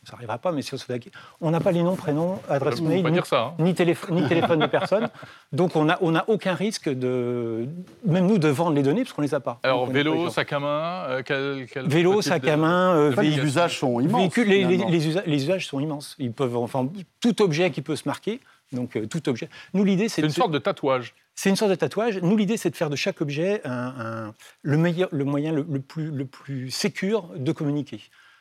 ça 0.04 0.12
n'arrivera 0.12 0.38
pas, 0.38 0.52
mais 0.52 0.62
si 0.62 0.72
on 0.72 0.78
se 0.78 0.90
hacker, 0.90 1.12
on 1.40 1.50
n'a 1.50 1.60
pas 1.60 1.72
les 1.72 1.82
noms, 1.82 1.94
prénoms, 1.94 2.40
adresse 2.48 2.80
mail, 2.80 3.04
ni, 3.04 3.18
hein. 3.18 3.54
ni, 3.58 3.74
téléphone 3.74 4.58
de 4.58 4.66
personne. 4.66 5.10
Donc 5.52 5.76
on 5.76 5.84
n'a 5.84 5.98
on 6.00 6.14
a 6.14 6.24
aucun 6.28 6.54
risque, 6.54 6.88
de, 6.88 7.66
même 8.06 8.26
nous, 8.26 8.38
de 8.38 8.48
vendre 8.48 8.76
les 8.76 8.82
données, 8.82 9.02
parce 9.02 9.12
qu'on 9.12 9.22
ne 9.22 9.26
les 9.26 9.34
a 9.34 9.40
pas. 9.40 9.60
Alors 9.62 9.86
vélo, 9.86 10.30
sac 10.30 10.52
à 10.52 10.58
main, 10.58 11.04
euh, 11.08 11.22
quel, 11.22 11.86
Vélo, 11.86 12.22
sac 12.22 12.48
à 12.48 12.56
main, 12.56 12.94
euh, 12.96 13.14
les 13.20 13.36
usages 13.38 13.78
sont 13.78 14.00
immenses. 14.00 14.36
les, 14.36 14.64
les, 14.64 15.44
usages 15.44 15.66
sont 15.66 15.80
immenses. 15.80 16.16
Ils 16.18 16.32
peuvent, 16.32 16.56
enfin, 16.56 16.88
tout 17.20 17.42
objet 17.42 17.70
qui 17.70 17.82
peut 17.82 17.96
se 17.96 18.08
marquer, 18.08 18.40
donc 18.72 18.96
euh, 18.96 19.06
tout 19.06 19.28
objet. 19.28 19.50
Nous, 19.74 19.84
l'idée, 19.84 20.08
c'est... 20.08 20.22
C'est 20.22 20.26
une 20.26 20.32
sorte 20.32 20.52
de 20.52 20.58
tatouage. 20.58 21.14
C'est 21.34 21.50
une 21.50 21.56
sorte 21.56 21.70
de 21.70 21.76
tatouage. 21.76 22.20
Nous, 22.22 22.36
l'idée, 22.36 22.56
c'est 22.56 22.70
de 22.70 22.76
faire 22.76 22.90
de 22.90 22.96
chaque 22.96 23.20
objet 23.20 23.60
un, 23.64 24.34
le, 24.62 24.76
meilleur, 24.76 25.08
le 25.12 25.24
moyen 25.24 25.52
le, 25.52 25.64
plus, 25.80 26.10
le 26.10 26.24
plus 26.24 26.70
sécure 26.70 27.28
de 27.36 27.52
communiquer. 27.52 28.00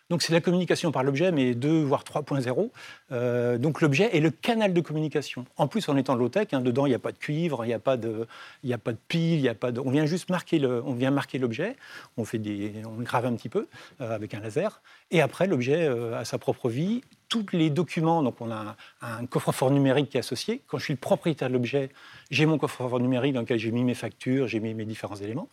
Donc 0.10 0.24
c'est 0.24 0.34
la 0.34 0.42
communication 0.42 0.92
par 0.92 1.04
l'objet, 1.04 1.32
mais 1.32 1.54
2 1.54 1.84
voire 1.84 2.04
3.0. 2.04 2.72
Euh, 3.12 3.58
donc 3.60 3.82
l'objet 3.82 4.16
est 4.16 4.20
le 4.20 4.32
canal 4.32 4.74
de 4.74 4.82
communication. 4.82 5.46
En 5.56 5.68
plus, 5.68 5.88
en 5.88 5.96
étant 5.98 6.16
low-tech, 6.16 6.48
hein, 6.52 6.62
dedans 6.62 6.88
il 6.88 6.90
n'y 6.90 6.96
a 6.96 7.00
pas 7.00 7.12
de 7.12 7.18
cuivre, 7.18 7.64
il 7.64 7.68
n'y 7.68 7.76
a 7.76 7.80
pas 7.80 7.96
de, 7.96 8.28
a 8.72 8.78
pas 8.80 8.92
de 8.92 8.98
pile, 9.08 9.48
a 9.48 9.54
pas 9.54 9.72
de, 9.72 9.80
on 9.80 9.92
vient 9.92 10.08
juste 10.08 10.30
marquer 10.30 10.58
le, 10.58 10.84
on 10.84 10.94
vient 10.94 11.12
marquer 11.12 11.38
l'objet. 11.38 11.76
On 12.18 12.26
fait 12.26 12.40
des, 12.40 12.74
on 12.86 13.02
grave 13.04 13.28
un 13.28 13.36
petit 13.36 13.50
peu 13.50 13.68
euh, 14.02 14.16
avec 14.16 14.34
un 14.34 14.40
laser, 14.40 14.82
et 15.12 15.22
après 15.22 15.46
l'objet 15.46 15.88
euh, 15.88 16.20
a 16.20 16.26
sa 16.26 16.40
propre 16.40 16.70
vie. 16.70 17.02
Tous 17.28 17.46
les 17.54 17.70
documents, 17.70 18.24
donc 18.24 18.42
on 18.42 18.50
a 18.50 18.76
un, 19.04 19.26
coffre-fort 19.28 19.70
numérique 19.70 20.10
qui 20.10 20.18
est 20.18 20.22
associé. 20.22 20.64
Quand 20.66 20.80
je 20.80 20.86
suis 20.86 20.94
le 20.94 21.00
propriétaire 21.00 21.50
de 21.50 21.54
l'objet, 21.54 21.92
j'ai 22.32 22.48
mon 22.48 22.58
coffre-fort 22.58 23.00
numérique 23.00 23.34
dans 23.34 23.42
lequel 23.42 23.60
j'ai 23.60 23.70
mis 23.70 23.84
mes 23.84 23.94
factures, 23.94 24.48
j'ai 24.48 24.60
mis 24.60 24.74
mes 24.74 24.86
différents 24.86 25.18
éléments. 25.18 25.48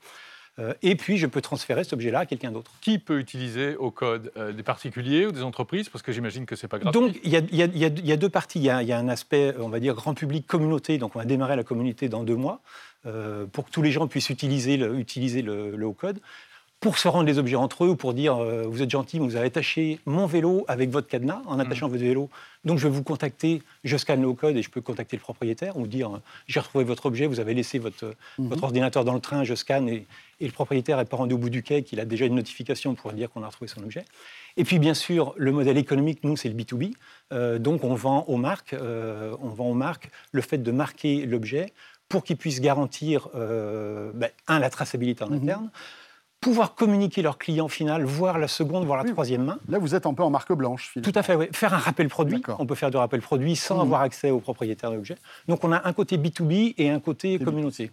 Euh, 0.58 0.72
et 0.82 0.96
puis, 0.96 1.18
je 1.18 1.26
peux 1.26 1.42
transférer 1.42 1.84
cet 1.84 1.92
objet-là 1.92 2.20
à 2.20 2.26
quelqu'un 2.26 2.50
d'autre. 2.50 2.72
Qui 2.80 2.98
peut 2.98 3.18
utiliser 3.18 3.76
au 3.76 3.90
code 3.90 4.32
euh, 4.36 4.52
Des 4.52 4.62
particuliers 4.62 5.26
ou 5.26 5.32
des 5.32 5.42
entreprises? 5.42 5.88
Parce 5.88 6.02
que 6.02 6.12
j'imagine 6.12 6.46
que 6.46 6.56
ce 6.56 6.64
n'est 6.64 6.68
pas 6.68 6.78
gratuit. 6.78 6.98
Donc, 6.98 7.16
il 7.24 7.30
y, 7.30 8.12
a 8.12 8.16
deux 8.16 8.28
parties. 8.28 8.58
Il 8.58 8.64
y, 8.64 8.70
a 8.70 8.98
un 8.98 9.08
aspect, 9.08 9.54
on 9.58 9.68
va 9.68 9.80
dire, 9.80 9.94
grand 9.94 10.14
public, 10.14 10.46
communauté. 10.46 10.98
Donc, 10.98 11.14
on 11.14 11.18
va 11.18 11.26
démarrer 11.26 11.56
la 11.56 11.64
communauté 11.64 12.08
dans 12.08 12.22
deux 12.22 12.36
mois 12.36 12.60
euh, 13.04 13.46
pour 13.46 13.66
que 13.66 13.70
tous 13.70 13.82
les 13.82 13.92
gens 13.92 14.08
puissent 14.08 14.30
utiliser 14.30 14.76
le, 14.76 14.98
utiliser 14.98 15.42
le, 15.42 15.86
haut 15.86 15.92
code. 15.92 16.20
Pour 16.80 16.98
se 16.98 17.08
rendre 17.08 17.26
les 17.26 17.38
objets 17.38 17.56
entre 17.56 17.84
eux 17.84 17.88
ou 17.88 17.96
pour 17.96 18.12
dire 18.12 18.36
euh, 18.36 18.64
vous 18.66 18.82
êtes 18.82 18.90
gentil, 18.90 19.18
vous 19.18 19.36
avez 19.36 19.46
attaché 19.46 19.98
mon 20.04 20.26
vélo 20.26 20.64
avec 20.68 20.90
votre 20.90 21.08
cadenas 21.08 21.40
en 21.46 21.58
attachant 21.58 21.88
mmh. 21.88 21.90
votre 21.90 22.02
vélo. 22.02 22.30
Donc 22.64 22.78
je 22.78 22.86
vais 22.86 22.94
vous 22.94 23.02
contacter, 23.02 23.62
je 23.84 23.96
scanne 23.96 24.20
le 24.20 24.32
code 24.34 24.56
et 24.56 24.62
je 24.62 24.68
peux 24.68 24.82
contacter 24.82 25.16
le 25.16 25.22
propriétaire 25.22 25.78
ou 25.78 25.86
dire 25.86 26.20
j'ai 26.46 26.60
retrouvé 26.60 26.84
votre 26.84 27.06
objet, 27.06 27.26
vous 27.26 27.40
avez 27.40 27.54
laissé 27.54 27.78
votre, 27.78 28.14
mmh. 28.38 28.48
votre 28.48 28.64
ordinateur 28.64 29.04
dans 29.04 29.14
le 29.14 29.20
train, 29.20 29.42
je 29.42 29.54
scanne 29.54 29.88
et, 29.88 30.06
et 30.40 30.46
le 30.46 30.52
propriétaire 30.52 30.98
n'est 30.98 31.06
pas 31.06 31.16
rendu 31.16 31.34
au 31.34 31.38
bout 31.38 31.48
du 31.48 31.62
quai, 31.62 31.82
qu'il 31.82 31.98
a 31.98 32.04
déjà 32.04 32.26
une 32.26 32.34
notification 32.34 32.94
pour 32.94 33.12
dire 33.14 33.30
qu'on 33.30 33.42
a 33.42 33.46
retrouvé 33.46 33.68
son 33.68 33.82
objet. 33.82 34.04
Et 34.58 34.64
puis 34.64 34.78
bien 34.78 34.94
sûr, 34.94 35.32
le 35.36 35.52
modèle 35.52 35.78
économique, 35.78 36.24
nous, 36.24 36.36
c'est 36.36 36.50
le 36.50 36.54
B2B. 36.54 36.92
Euh, 37.32 37.58
donc 37.58 37.84
on 37.84 37.94
vend 37.94 38.24
aux 38.28 38.36
marques, 38.36 38.74
euh, 38.74 39.34
on 39.40 39.48
vend 39.48 39.70
aux 39.70 39.74
marques 39.74 40.10
le 40.32 40.42
fait 40.42 40.58
de 40.58 40.70
marquer 40.70 41.24
l'objet 41.24 41.72
pour 42.08 42.22
qu'ils 42.22 42.36
puissent 42.36 42.60
garantir, 42.60 43.28
ben, 43.34 44.30
un, 44.46 44.58
la 44.60 44.70
traçabilité 44.70 45.24
en 45.24 45.30
mmh. 45.30 45.34
interne, 45.34 45.70
pouvoir 46.40 46.74
communiquer 46.74 47.22
leur 47.22 47.38
client 47.38 47.68
final, 47.68 48.04
voir 48.04 48.38
la 48.38 48.48
seconde, 48.48 48.84
voir 48.84 49.02
la 49.02 49.10
troisième 49.10 49.44
main. 49.44 49.58
Là, 49.68 49.78
vous 49.78 49.94
êtes 49.94 50.06
un 50.06 50.14
peu 50.14 50.22
en 50.22 50.30
marque 50.30 50.52
blanche. 50.52 50.96
Tout 51.02 51.12
à 51.14 51.22
fait, 51.22 51.34
oui. 51.34 51.48
Faire 51.52 51.74
un 51.74 51.78
rappel 51.78 52.08
produit. 52.08 52.42
On 52.58 52.66
peut 52.66 52.74
faire 52.74 52.90
du 52.90 52.96
rappel 52.96 53.20
produit 53.20 53.56
sans 53.56 53.78
mmh. 53.78 53.80
avoir 53.80 54.00
accès 54.02 54.30
au 54.30 54.40
propriétaire 54.40 54.90
de 54.90 54.96
l'objet. 54.96 55.16
Donc, 55.48 55.64
on 55.64 55.72
a 55.72 55.86
un 55.86 55.92
côté 55.92 56.18
B2B 56.18 56.74
et 56.78 56.90
un 56.90 57.00
côté 57.00 57.38
communauté. 57.38 57.90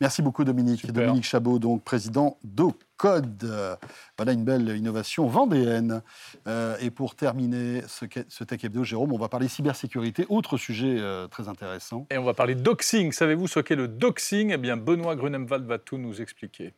Merci 0.00 0.22
beaucoup, 0.22 0.44
Dominique. 0.44 0.86
Dominique 0.92 1.24
Chabot, 1.24 1.58
donc 1.58 1.82
président 1.82 2.38
d'Ocode. 2.44 3.78
Voilà 4.16 4.32
une 4.32 4.44
belle 4.44 4.68
innovation 4.76 5.26
vendéenne. 5.26 6.02
Euh, 6.46 6.76
et 6.80 6.90
pour 6.90 7.16
terminer 7.16 7.82
ce, 7.88 8.04
ce 8.28 8.44
Tech 8.44 8.62
Hebdo, 8.62 8.84
Jérôme, 8.84 9.12
on 9.12 9.18
va 9.18 9.28
parler 9.28 9.48
cybersécurité, 9.48 10.24
autre 10.28 10.56
sujet 10.56 10.96
euh, 10.98 11.26
très 11.26 11.48
intéressant. 11.48 12.06
Et 12.12 12.18
on 12.18 12.24
va 12.24 12.34
parler 12.34 12.54
doxing. 12.54 13.10
Savez-vous 13.10 13.48
ce 13.48 13.58
qu'est 13.58 13.74
le 13.74 13.88
doxing? 13.88 14.52
Eh 14.52 14.56
bien, 14.56 14.76
Benoît 14.76 15.16
Grunemwald 15.16 15.66
va 15.66 15.78
tout 15.78 15.98
nous 15.98 16.20
expliquer. 16.20 16.74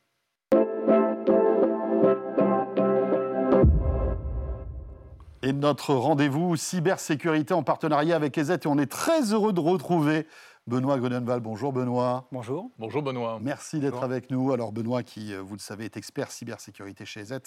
Et 5.43 5.55
notre 5.55 5.95
rendez-vous 5.95 6.55
cybersécurité 6.55 7.55
en 7.55 7.63
partenariat 7.63 8.15
avec 8.15 8.37
EZ. 8.37 8.51
Et 8.51 8.67
on 8.67 8.77
est 8.77 8.91
très 8.91 9.33
heureux 9.33 9.55
de 9.55 9.61
retrouver 9.61 10.27
Benoît 10.67 10.99
Grunenwald. 10.99 11.43
Bonjour 11.43 11.73
Benoît. 11.73 12.29
Bonjour. 12.31 12.71
Bonjour 12.79 13.03
Benoît. 13.03 13.39
Merci 13.41 13.81
d'être 13.81 14.03
avec 14.03 14.31
nous. 14.31 14.53
Alors 14.53 14.71
Benoît 14.71 15.03
qui, 15.03 15.33
euh, 15.33 15.41
vous 15.41 15.55
le 15.55 15.61
savez, 15.61 15.87
est 15.87 15.97
expert 15.97 16.31
cybersécurité 16.31 17.07
chez 17.07 17.21
EZ 17.21 17.39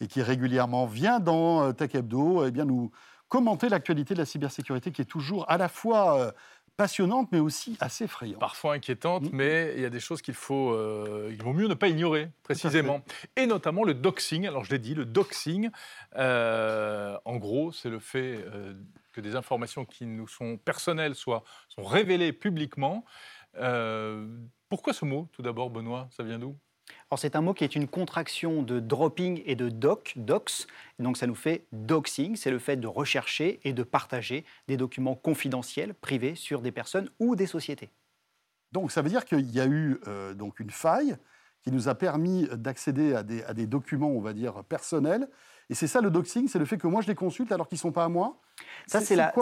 et 0.00 0.06
qui 0.06 0.22
régulièrement 0.22 0.86
vient 0.86 1.18
dans 1.18 1.64
euh, 1.64 1.72
Tech 1.72 1.92
Hebdo 1.96 2.46
eh 2.46 2.52
bien, 2.52 2.64
nous 2.64 2.92
commenter 3.26 3.68
l'actualité 3.68 4.14
de 4.14 4.20
la 4.20 4.26
cybersécurité 4.26 4.92
qui 4.92 5.02
est 5.02 5.06
toujours 5.06 5.44
à 5.50 5.58
la 5.58 5.68
fois 5.68 6.20
euh, 6.20 6.30
passionnante, 6.76 7.30
mais 7.32 7.38
aussi 7.38 7.76
assez 7.80 8.04
effrayante. 8.04 8.40
Parfois 8.40 8.74
inquiétante, 8.74 9.24
mm. 9.24 9.30
mais 9.32 9.72
il 9.76 9.82
y 9.82 9.84
a 9.84 9.90
des 9.90 10.00
choses 10.00 10.22
qu'il 10.22 10.34
faut, 10.34 10.72
euh, 10.72 11.30
il 11.32 11.42
vaut 11.42 11.52
mieux 11.52 11.68
ne 11.68 11.74
pas 11.74 11.88
ignorer, 11.88 12.30
précisément. 12.42 13.02
Et 13.36 13.46
notamment 13.46 13.84
le 13.84 13.94
doxing. 13.94 14.46
Alors 14.46 14.64
je 14.64 14.70
l'ai 14.70 14.78
dit, 14.78 14.94
le 14.94 15.04
doxing, 15.04 15.70
euh, 16.16 17.16
en 17.24 17.36
gros, 17.36 17.72
c'est 17.72 17.90
le 17.90 17.98
fait 17.98 18.38
euh, 18.38 18.74
que 19.12 19.20
des 19.20 19.36
informations 19.36 19.84
qui 19.84 20.06
nous 20.06 20.28
sont 20.28 20.56
personnelles 20.56 21.14
soient 21.14 21.44
sont 21.68 21.84
révélées 21.84 22.32
publiquement. 22.32 23.04
pourquoi 24.68 24.92
ce 24.92 25.04
mot, 25.04 25.28
tout 25.32 25.42
d'abord, 25.42 25.70
Benoît? 25.70 26.08
Ça 26.10 26.22
vient 26.22 26.38
d'où? 26.38 26.56
C'est 27.16 27.36
un 27.36 27.42
mot 27.42 27.54
qui 27.54 27.64
est 27.64 27.76
une 27.76 27.88
contraction 27.88 28.62
de 28.62 28.80
dropping 28.80 29.42
et 29.44 29.54
de 29.54 29.68
doc, 29.68 30.14
docs. 30.16 30.66
Donc 30.98 31.16
ça 31.16 31.26
nous 31.26 31.34
fait 31.34 31.66
doxing, 31.72 32.36
c'est 32.36 32.50
le 32.50 32.58
fait 32.58 32.76
de 32.76 32.86
rechercher 32.86 33.60
et 33.64 33.72
de 33.72 33.82
partager 33.82 34.44
des 34.68 34.76
documents 34.76 35.14
confidentiels, 35.14 35.94
privés, 35.94 36.34
sur 36.34 36.62
des 36.62 36.72
personnes 36.72 37.10
ou 37.18 37.36
des 37.36 37.46
sociétés. 37.46 37.90
Donc 38.72 38.90
ça 38.90 39.02
veut 39.02 39.10
dire 39.10 39.24
qu'il 39.24 39.50
y 39.50 39.60
a 39.60 39.66
eu 39.66 40.00
euh, 40.06 40.34
donc 40.34 40.58
une 40.60 40.70
faille 40.70 41.16
qui 41.62 41.70
nous 41.70 41.88
a 41.88 41.94
permis 41.94 42.48
d'accéder 42.52 43.14
à 43.14 43.22
des, 43.22 43.44
à 43.44 43.54
des 43.54 43.66
documents, 43.66 44.10
on 44.10 44.20
va 44.20 44.32
dire, 44.32 44.64
personnels 44.64 45.28
et 45.72 45.74
c'est 45.74 45.86
ça 45.86 46.02
le 46.02 46.10
doxing, 46.10 46.48
c'est 46.48 46.58
le 46.58 46.66
fait 46.66 46.76
que 46.76 46.86
moi 46.86 47.00
je 47.00 47.06
les 47.06 47.14
consulte 47.14 47.50
alors 47.50 47.66
qu'ils 47.66 47.76
ne 47.76 47.80
sont 47.80 47.92
pas 47.92 48.04
à 48.04 48.08
moi 48.10 48.36
Ça, 48.86 49.00
c'est 49.00 49.16
la, 49.16 49.32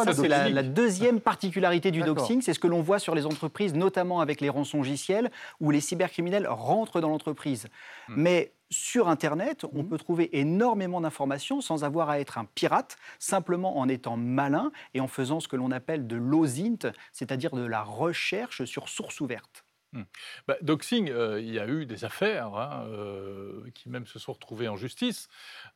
la, 0.48 0.62
deuxième 0.62 1.20
particularité 1.20 1.90
du 1.90 2.02
doxing. 2.02 2.40
C'est 2.40 2.54
ce 2.54 2.60
que 2.60 2.68
l'on 2.68 2.82
voit 2.82 3.00
sur 3.00 3.16
les 3.16 3.26
entreprises, 3.26 3.74
notamment 3.74 4.20
avec 4.20 4.40
les 4.40 4.48
rançongiciels, 4.48 5.32
où 5.58 5.72
les 5.72 5.80
cybercriminels 5.80 6.46
rentrent 6.46 7.00
dans 7.00 7.08
l'entreprise. 7.08 7.66
Hmm. 8.06 8.14
Mais 8.16 8.52
sur 8.70 9.08
Internet, 9.08 9.66
on 9.72 9.82
hmm. 9.82 9.88
peut 9.88 9.98
trouver 9.98 10.38
énormément 10.38 11.00
d'informations 11.00 11.60
sans 11.60 11.82
avoir 11.82 12.08
à 12.10 12.20
être 12.20 12.38
un 12.38 12.44
pirate, 12.44 12.96
simplement 13.18 13.78
en 13.78 13.88
étant 13.88 14.16
malin 14.16 14.70
et 14.94 15.00
en 15.00 15.08
faisant 15.08 15.40
ce 15.40 15.48
que 15.48 15.56
l'on 15.56 15.72
appelle 15.72 16.06
de 16.06 16.14
l'OSINT, 16.14 16.92
c'est-à-dire 17.10 17.50
de 17.56 17.64
la 17.64 17.82
recherche 17.82 18.64
sur 18.66 18.88
source 18.88 19.20
ouverte. 19.20 19.64
Mmh. 19.92 20.02
Bah, 20.46 20.56
doxing, 20.62 21.10
euh, 21.10 21.40
il 21.40 21.52
y 21.52 21.58
a 21.58 21.66
eu 21.66 21.84
des 21.84 22.04
affaires 22.04 22.54
hein, 22.54 22.84
euh, 22.86 23.62
qui 23.74 23.88
même 23.88 24.06
se 24.06 24.20
sont 24.20 24.32
retrouvées 24.32 24.68
en 24.68 24.76
justice 24.76 25.28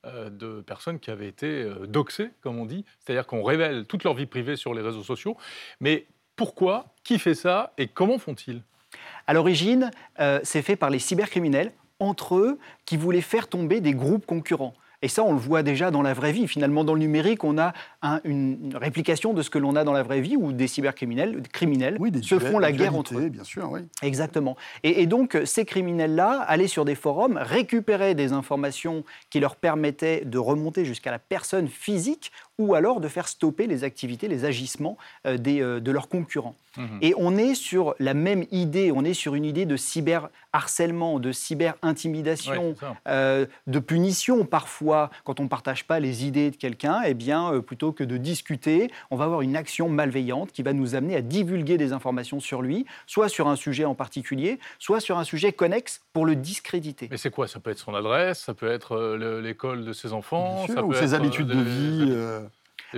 euh, 0.04 0.30
de 0.30 0.60
personnes 0.60 1.00
qui 1.00 1.10
avaient 1.10 1.26
été 1.26 1.68
doxées, 1.88 2.30
comme 2.40 2.58
on 2.58 2.64
dit, 2.64 2.84
c'est-à-dire 3.00 3.26
qu'on 3.26 3.42
révèle 3.42 3.86
toute 3.86 4.04
leur 4.04 4.14
vie 4.14 4.26
privée 4.26 4.56
sur 4.56 4.72
les 4.72 4.82
réseaux 4.82 5.02
sociaux. 5.02 5.36
Mais 5.80 6.06
pourquoi? 6.36 6.94
Qui 7.02 7.18
fait 7.18 7.34
ça? 7.34 7.72
Et 7.76 7.88
comment 7.88 8.18
font-ils? 8.18 8.62
À 9.26 9.32
l'origine, 9.32 9.90
c'est 10.42 10.62
fait 10.62 10.76
par 10.76 10.90
les 10.90 10.98
cybercriminels 10.98 11.72
entre 11.98 12.36
eux 12.36 12.58
qui 12.86 12.96
voulaient 12.96 13.20
faire 13.20 13.48
tomber 13.48 13.80
des 13.80 13.94
groupes 13.94 14.26
concurrents. 14.26 14.74
Et 15.02 15.08
ça, 15.08 15.22
on 15.22 15.32
le 15.32 15.38
voit 15.38 15.62
déjà 15.62 15.90
dans 15.90 16.00
la 16.00 16.14
vraie 16.14 16.32
vie. 16.32 16.48
Finalement, 16.48 16.82
dans 16.82 16.94
le 16.94 17.00
numérique, 17.00 17.44
on 17.44 17.58
a 17.58 17.74
une 18.24 18.72
réplication 18.74 19.32
de 19.32 19.42
ce 19.42 19.50
que 19.50 19.58
l'on 19.58 19.76
a 19.76 19.84
dans 19.84 19.92
la 19.92 20.02
vraie 20.02 20.20
vie, 20.20 20.36
où 20.36 20.52
des 20.52 20.66
cybercriminels 20.66 21.42
criminels 21.52 21.98
se 22.22 22.38
font 22.38 22.58
la 22.58 22.72
guerre 22.72 22.96
entre 22.96 23.18
eux. 23.18 23.28
Bien 23.28 23.44
sûr, 23.44 23.70
oui. 23.70 23.80
Exactement. 24.02 24.56
Et, 24.82 25.02
et 25.02 25.06
donc, 25.06 25.38
ces 25.44 25.64
criminels-là 25.64 26.40
allaient 26.46 26.68
sur 26.68 26.84
des 26.84 26.94
forums, 26.94 27.38
récupéraient 27.40 28.14
des 28.14 28.32
informations 28.32 29.04
qui 29.30 29.40
leur 29.40 29.56
permettaient 29.56 30.24
de 30.24 30.38
remonter 30.38 30.84
jusqu'à 30.84 31.10
la 31.10 31.18
personne 31.18 31.68
physique 31.68 32.30
ou 32.58 32.74
alors 32.74 33.00
de 33.00 33.08
faire 33.08 33.28
stopper 33.28 33.66
les 33.66 33.84
activités, 33.84 34.28
les 34.28 34.44
agissements 34.44 34.96
euh, 35.26 35.36
des, 35.36 35.60
euh, 35.60 35.80
de 35.80 35.90
leurs 35.90 36.08
concurrents. 36.08 36.54
Mhm. 36.76 36.98
Et 37.02 37.14
on 37.16 37.36
est 37.36 37.54
sur 37.54 37.94
la 37.98 38.14
même 38.14 38.44
idée, 38.50 38.92
on 38.92 39.04
est 39.04 39.14
sur 39.14 39.34
une 39.34 39.44
idée 39.44 39.66
de 39.66 39.76
cyber-harcèlement, 39.76 41.18
de 41.20 41.32
cyber-intimidation, 41.32 42.74
euh, 43.08 43.46
de 43.66 43.78
punition 43.78 44.44
parfois 44.44 45.10
quand 45.24 45.40
on 45.40 45.44
ne 45.44 45.48
partage 45.48 45.84
pas 45.86 46.00
les 46.00 46.26
idées 46.26 46.50
de 46.50 46.56
quelqu'un, 46.56 47.02
eh 47.04 47.14
bien, 47.14 47.60
plutôt 47.60 47.92
que 47.94 48.04
de 48.04 48.16
discuter, 48.16 48.90
on 49.10 49.16
va 49.16 49.24
avoir 49.24 49.40
une 49.40 49.56
action 49.56 49.88
malveillante 49.88 50.52
qui 50.52 50.62
va 50.62 50.72
nous 50.72 50.94
amener 50.94 51.16
à 51.16 51.22
divulguer 51.22 51.78
des 51.78 51.92
informations 51.92 52.40
sur 52.40 52.60
lui, 52.60 52.86
soit 53.06 53.28
sur 53.28 53.48
un 53.48 53.56
sujet 53.56 53.84
en 53.84 53.94
particulier, 53.94 54.58
soit 54.78 55.00
sur 55.00 55.18
un 55.18 55.24
sujet 55.24 55.52
connexe 55.52 56.02
pour 56.12 56.26
le 56.26 56.36
discréditer. 56.36 57.08
Mais 57.10 57.16
c'est 57.16 57.30
quoi? 57.30 57.48
Ça 57.48 57.60
peut 57.60 57.70
être 57.70 57.78
son 57.78 57.94
adresse, 57.94 58.40
ça 58.40 58.54
peut 58.54 58.70
être 58.70 59.16
l'école 59.40 59.84
de 59.84 59.92
ses 59.92 60.12
enfants, 60.12 60.66
ça 60.66 60.84
ou 60.84 60.92
ses 60.92 61.14
habitudes 61.14 61.46
de 61.46 61.60
vie. 61.60 62.14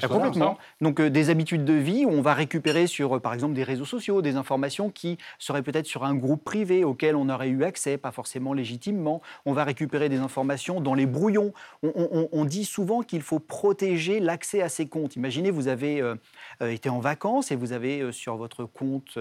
Ah, 0.03 0.09
complètement. 0.09 0.59
Donc 0.81 1.01
euh, 1.01 1.11
des 1.11 1.31
habitudes 1.31 1.65
de 1.65 1.73
vie 1.73 2.05
où 2.05 2.11
on 2.11 2.21
va 2.21 2.35
récupérer 2.35 2.87
sur, 2.87 3.17
euh, 3.17 3.21
par 3.21 3.35
exemple, 3.35 3.55
des 3.55 3.65
réseaux 3.65 3.85
sociaux, 3.85 4.23
des 4.23 4.37
informations 4.37 4.91
qui 4.91 5.19
seraient 5.39 5.63
peut-être 5.63 5.87
sur 5.87 6.05
un 6.05 6.15
groupe 6.15 6.45
privé 6.45 6.85
auquel 6.85 7.17
on 7.17 7.29
aurait 7.29 7.49
eu 7.49 7.65
accès, 7.65 7.99
pas 7.99 8.13
forcément 8.13 8.53
légitimement. 8.53 9.23
On 9.45 9.53
va 9.53 9.65
récupérer 9.65 10.09
des 10.09 10.19
informations 10.19 10.81
dans 10.81 10.95
les 10.95 11.07
brouillons. 11.07 11.53
On, 11.83 12.45
dit 12.45 12.65
souvent 12.65 13.03
qu'il 13.03 13.23
faut 13.23 13.41
protéger 13.41 14.21
l'accès 14.21 14.63
à 14.63 14.69
ces 14.69 14.87
comptes. 14.87 15.17
Imaginez, 15.17 15.51
vous 15.51 15.69
avez 15.69 16.01
euh, 16.01 16.15
été 16.61 16.89
en 16.89 17.01
vacances 17.01 17.51
et 17.51 17.57
vous 17.57 17.73
avez 17.73 18.13
sur 18.13 18.37
votre 18.37 18.65
compte 18.65 19.19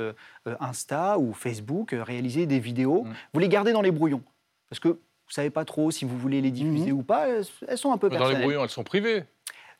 Insta 0.59 1.17
ou 1.17 1.33
Facebook 1.33 1.95
réalisé 1.97 2.45
des 2.45 2.59
vidéos. 2.59 3.03
Mmh. 3.03 3.13
Vous 3.33 3.39
les 3.39 3.49
gardez 3.49 3.73
dans 3.73 3.81
les 3.81 3.91
brouillons 3.91 4.21
parce 4.69 4.79
que 4.79 4.89
vous 4.89 5.31
savez 5.31 5.49
pas 5.49 5.65
trop 5.65 5.89
si 5.89 6.05
vous 6.05 6.17
voulez 6.17 6.41
les 6.41 6.51
diffuser 6.51 6.91
mmh. 6.91 6.97
ou 6.97 7.03
pas. 7.03 7.27
Elles 7.67 7.77
sont 7.77 7.91
un 7.91 7.97
peu 7.97 8.09
personnelles. 8.09 8.33
Dans 8.33 8.39
les 8.39 8.43
brouillons, 8.43 8.63
elles 8.63 8.69
sont 8.69 8.83
privées. 8.83 9.23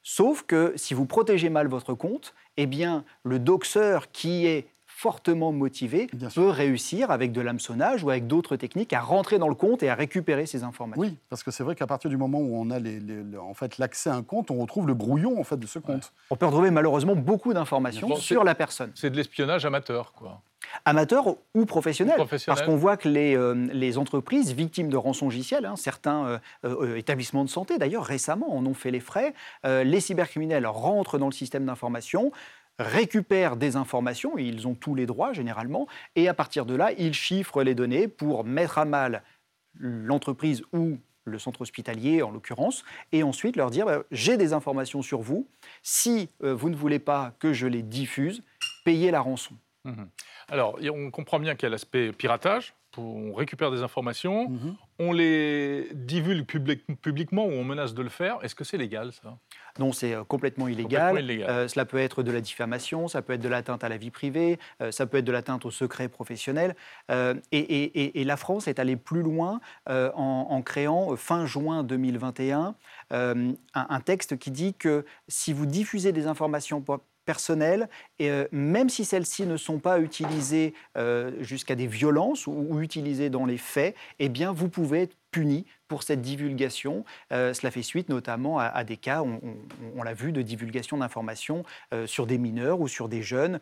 Sauf 0.07 0.43
que 0.43 0.71
si 0.75 0.93
vous 0.93 1.07
protégez 1.07 1.49
mal 1.49 1.67
votre 1.67 1.95
compte, 1.95 2.35
eh 2.57 2.67
bien, 2.67 3.03
le 3.23 3.39
doxeur 3.39 4.11
qui 4.11 4.45
est 4.45 4.67
fortement 4.95 5.51
motivé 5.51 6.07
peut 6.33 6.49
réussir 6.49 7.11
avec 7.11 7.33
de 7.33 7.41
l'hameçonnage 7.41 8.01
ou 8.05 8.11
avec 8.11 8.27
d'autres 8.27 8.55
techniques 8.55 8.93
à 8.93 9.01
rentrer 9.01 9.39
dans 9.39 9.49
le 9.49 9.55
compte 9.55 9.83
et 9.83 9.89
à 9.89 9.95
récupérer 9.95 10.45
ces 10.45 10.63
informations. 10.63 11.01
Oui, 11.01 11.17
parce 11.29 11.43
que 11.43 11.51
c'est 11.51 11.63
vrai 11.63 11.75
qu'à 11.75 11.85
partir 11.85 12.09
du 12.09 12.15
moment 12.15 12.39
où 12.39 12.55
on 12.55 12.71
a 12.71 12.79
les, 12.79 13.01
en 13.37 13.53
fait 13.53 13.77
l'accès 13.77 14.09
à 14.09 14.15
un 14.15 14.23
compte, 14.23 14.51
on 14.51 14.57
retrouve 14.57 14.87
le 14.87 14.93
brouillon 14.93 15.37
en 15.37 15.43
fait 15.43 15.57
de 15.57 15.67
ce 15.67 15.79
compte. 15.79 16.13
On 16.29 16.37
peut 16.37 16.45
retrouver 16.45 16.71
malheureusement 16.71 17.15
beaucoup 17.15 17.53
d'informations 17.53 18.15
sur 18.15 18.45
la 18.45 18.55
personne. 18.55 18.91
C'est 18.95 19.09
de 19.09 19.17
l'espionnage 19.17 19.65
amateur, 19.65 20.13
quoi 20.13 20.41
amateurs 20.83 21.35
ou 21.53 21.65
professionnels. 21.65 22.17
Parce 22.45 22.61
qu'on 22.63 22.75
voit 22.75 22.97
que 22.97 23.07
les, 23.07 23.37
euh, 23.37 23.53
les, 23.71 23.97
entreprises 23.97 24.53
victimes 24.53 24.89
de 24.89 24.97
rançongiciels, 24.97 25.65
hein, 25.65 25.75
certains 25.75 26.25
euh, 26.25 26.39
euh, 26.65 26.95
établissements 26.95 27.45
de 27.45 27.49
santé 27.49 27.77
d'ailleurs 27.77 28.03
récemment 28.03 28.55
en 28.55 28.65
ont 28.65 28.73
fait 28.73 28.91
les 28.91 28.99
frais, 28.99 29.33
les 29.63 29.99
cybercriminels 29.99 30.65
rentrent 30.65 31.17
dans 31.17 31.27
le 31.27 31.31
système 31.31 31.65
d'information 31.65 32.31
récupèrent 32.79 33.55
des 33.55 33.75
informations, 33.75 34.37
ils 34.37 34.67
ont 34.67 34.75
tous 34.75 34.95
les 34.95 35.05
droits 35.05 35.33
généralement, 35.33 35.87
et 36.15 36.27
à 36.27 36.33
partir 36.33 36.65
de 36.65 36.75
là, 36.75 36.91
ils 36.97 37.13
chiffrent 37.13 37.63
les 37.63 37.75
données 37.75 38.07
pour 38.07 38.43
mettre 38.43 38.77
à 38.77 38.85
mal 38.85 39.23
l'entreprise 39.77 40.63
ou 40.73 40.97
le 41.25 41.39
centre 41.39 41.61
hospitalier 41.61 42.21
en 42.21 42.31
l'occurrence, 42.31 42.83
et 43.11 43.23
ensuite 43.23 43.55
leur 43.55 43.71
dire, 43.71 43.85
bah, 43.85 44.03
j'ai 44.11 44.37
des 44.37 44.53
informations 44.53 45.01
sur 45.01 45.21
vous, 45.21 45.47
si 45.81 46.29
vous 46.39 46.69
ne 46.69 46.75
voulez 46.75 46.99
pas 46.99 47.33
que 47.39 47.51
je 47.51 47.65
les 47.65 47.81
diffuse, 47.81 48.43
payez 48.83 49.09
la 49.09 49.21
rançon. 49.21 49.55
Mhm. 49.85 50.09
Alors, 50.49 50.77
on 50.93 51.11
comprend 51.11 51.39
bien 51.39 51.55
qu'il 51.55 51.63
y 51.63 51.67
a 51.67 51.69
l'aspect 51.69 52.11
piratage, 52.11 52.73
on 52.97 53.33
récupère 53.33 53.71
des 53.71 53.81
informations, 53.81 54.49
mhm. 54.49 54.75
on 54.99 55.11
les 55.11 55.89
divulgue 55.93 56.45
publiquement 56.45 57.45
ou 57.45 57.51
on 57.51 57.63
menace 57.63 57.93
de 57.93 58.01
le 58.01 58.09
faire. 58.09 58.37
Est-ce 58.41 58.55
que 58.55 58.63
c'est 58.63 58.77
légal, 58.77 59.11
ça? 59.11 59.37
Non, 59.77 59.91
c'est 59.91 60.13
euh, 60.13 60.23
complètement 60.23 60.67
illégal. 60.67 61.17
Euh, 61.29 61.67
cela 61.67 61.85
peut 61.85 61.97
être 61.97 62.23
de 62.23 62.31
la 62.31 62.41
diffamation, 62.41 63.07
ça 63.07 63.21
peut 63.21 63.33
être 63.33 63.41
de 63.41 63.49
l'atteinte 63.49 63.83
à 63.83 63.89
la 63.89 63.97
vie 63.97 64.11
privée, 64.11 64.57
euh, 64.81 64.91
ça 64.91 65.05
peut 65.05 65.17
être 65.17 65.25
de 65.25 65.31
l'atteinte 65.31 65.65
au 65.65 65.71
secret 65.71 66.07
professionnel. 66.07 66.75
et, 67.51 68.23
la 68.25 68.37
France 68.37 68.67
est 68.67 68.79
allée 68.79 68.95
plus 68.95 69.21
loin 69.21 69.59
en, 69.87 70.61
créant, 70.63 71.15
fin 71.15 71.45
juin 71.45 71.83
2021, 71.83 72.75
un, 73.11 73.99
texte 74.03 74.37
qui 74.37 74.49
dit 74.49 74.73
que 74.73 75.05
si 75.27 75.53
vous 75.53 75.67
diffusez 75.67 76.11
des 76.11 76.25
informations 76.25 76.81
personnelles, 77.25 77.89
et, 78.19 78.29
euh, 78.29 78.45
même 78.51 78.89
si 78.89 79.03
celles-ci 79.03 79.45
ne 79.45 79.57
sont 79.57 79.79
pas 79.79 79.99
utilisées 79.99 80.73
euh, 80.97 81.31
jusqu'à 81.41 81.75
des 81.75 81.87
violences 81.87 82.47
ou, 82.47 82.79
utilisées 82.79 83.29
dans 83.29 83.45
les 83.45 83.57
faits, 83.57 83.95
eh 84.19 84.29
bien, 84.29 84.51
vous 84.51 84.69
pouvez 84.69 85.03
être 85.03 85.15
puni 85.31 85.65
pour 85.87 86.03
cette 86.03 86.21
divulgation. 86.21 87.03
Euh, 87.33 87.53
cela 87.53 87.71
fait 87.71 87.81
suite 87.81 88.07
notamment 88.09 88.59
à, 88.59 88.83
des 88.83 88.95
cas, 88.95 89.21
on, 89.21 90.03
l'a 90.03 90.13
vu, 90.13 90.31
de 90.31 90.41
divulgation 90.41 90.97
d'informations 90.97 91.63
sur 92.05 92.25
des 92.25 92.37
mineurs 92.37 92.79
ou 92.79 92.87
sur 92.87 93.09
des 93.09 93.21
jeunes 93.21 93.59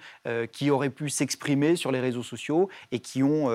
qui 0.51 0.69
auraient 0.69 0.91
pu 0.91 1.09
s'exprimer 1.09 1.75
sur 1.75 1.91
les 1.91 1.99
réseaux 1.99 2.23
sociaux 2.23 2.69
et 2.91 2.99
qui 2.99 3.23
ont 3.23 3.49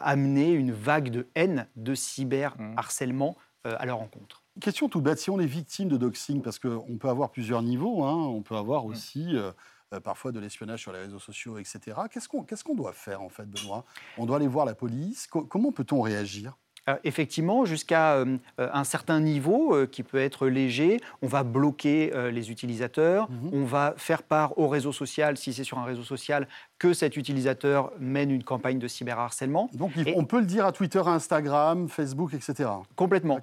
amené 0.00 0.50
une 0.50 0.72
vague 0.72 1.10
de 1.10 1.28
haine, 1.36 1.68
de 1.76 1.94
cyberharcèlement 1.94 3.36
à 3.64 3.86
leur 3.86 4.00
encontre. 4.00 4.42
Question 4.60 4.88
toute 4.88 5.04
bête, 5.04 5.18
si 5.18 5.30
on 5.30 5.38
est 5.38 5.46
victime 5.46 5.88
de 5.88 5.96
doxing, 5.96 6.42
parce 6.42 6.58
qu'on 6.58 6.98
peut 6.98 7.08
avoir 7.08 7.30
plusieurs 7.30 7.62
niveaux, 7.62 8.04
hein, 8.04 8.14
on 8.14 8.42
peut 8.42 8.56
avoir 8.56 8.84
mm. 8.84 8.90
aussi 8.90 9.36
euh, 9.36 9.52
euh, 9.92 10.00
parfois 10.00 10.32
de 10.32 10.40
l'espionnage 10.40 10.80
sur 10.80 10.92
les 10.92 11.00
réseaux 11.00 11.18
sociaux, 11.18 11.58
etc. 11.58 11.96
Qu'est-ce 12.10 12.28
qu'on 12.64 12.74
doit 12.74 12.92
faire 12.92 13.22
en 13.22 13.28
fait, 13.28 13.46
Benoît? 13.46 13.84
On 14.16 14.26
doit 14.26 14.36
aller 14.36 14.48
voir 14.48 14.66
la 14.66 14.74
police? 14.74 15.26
comment 15.26 15.72
peut-on 15.72 16.00
réagir? 16.00 16.56
Effectivement, 17.04 17.64
jusqu'à 17.64 18.14
euh, 18.14 18.38
un 18.58 18.84
certain 18.84 19.20
niveau 19.20 19.74
euh, 19.74 19.86
qui 19.86 20.02
peut 20.02 20.18
être 20.18 20.46
léger, 20.46 21.00
on 21.22 21.26
va 21.26 21.42
bloquer 21.42 22.12
les 22.32 22.50
utilisateurs, 22.50 23.30
mhm. 23.30 23.50
on 23.52 23.64
va 23.64 23.94
faire 23.96 24.22
part 24.22 24.58
au 24.58 24.68
réseau 24.68 24.92
social, 24.92 25.36
si 25.36 25.52
c'est 25.52 25.64
sur 25.64 25.78
un 25.78 25.84
réseau 25.84 26.02
social, 26.02 26.48
que 26.78 26.92
cet 26.92 27.16
utilisateur 27.16 27.92
mène 27.98 28.30
une 28.30 28.44
campagne 28.44 28.78
de 28.78 28.88
cyberharcèlement. 28.88 29.68
Donc 29.74 29.92
on 30.16 30.24
peut 30.24 30.40
le 30.40 30.46
dire 30.46 30.64
à 30.64 30.72
Twitter, 30.72 31.02
Instagram, 31.04 31.88
Facebook, 31.88 32.34
etc. 32.34 32.70
Complètement. 32.96 33.40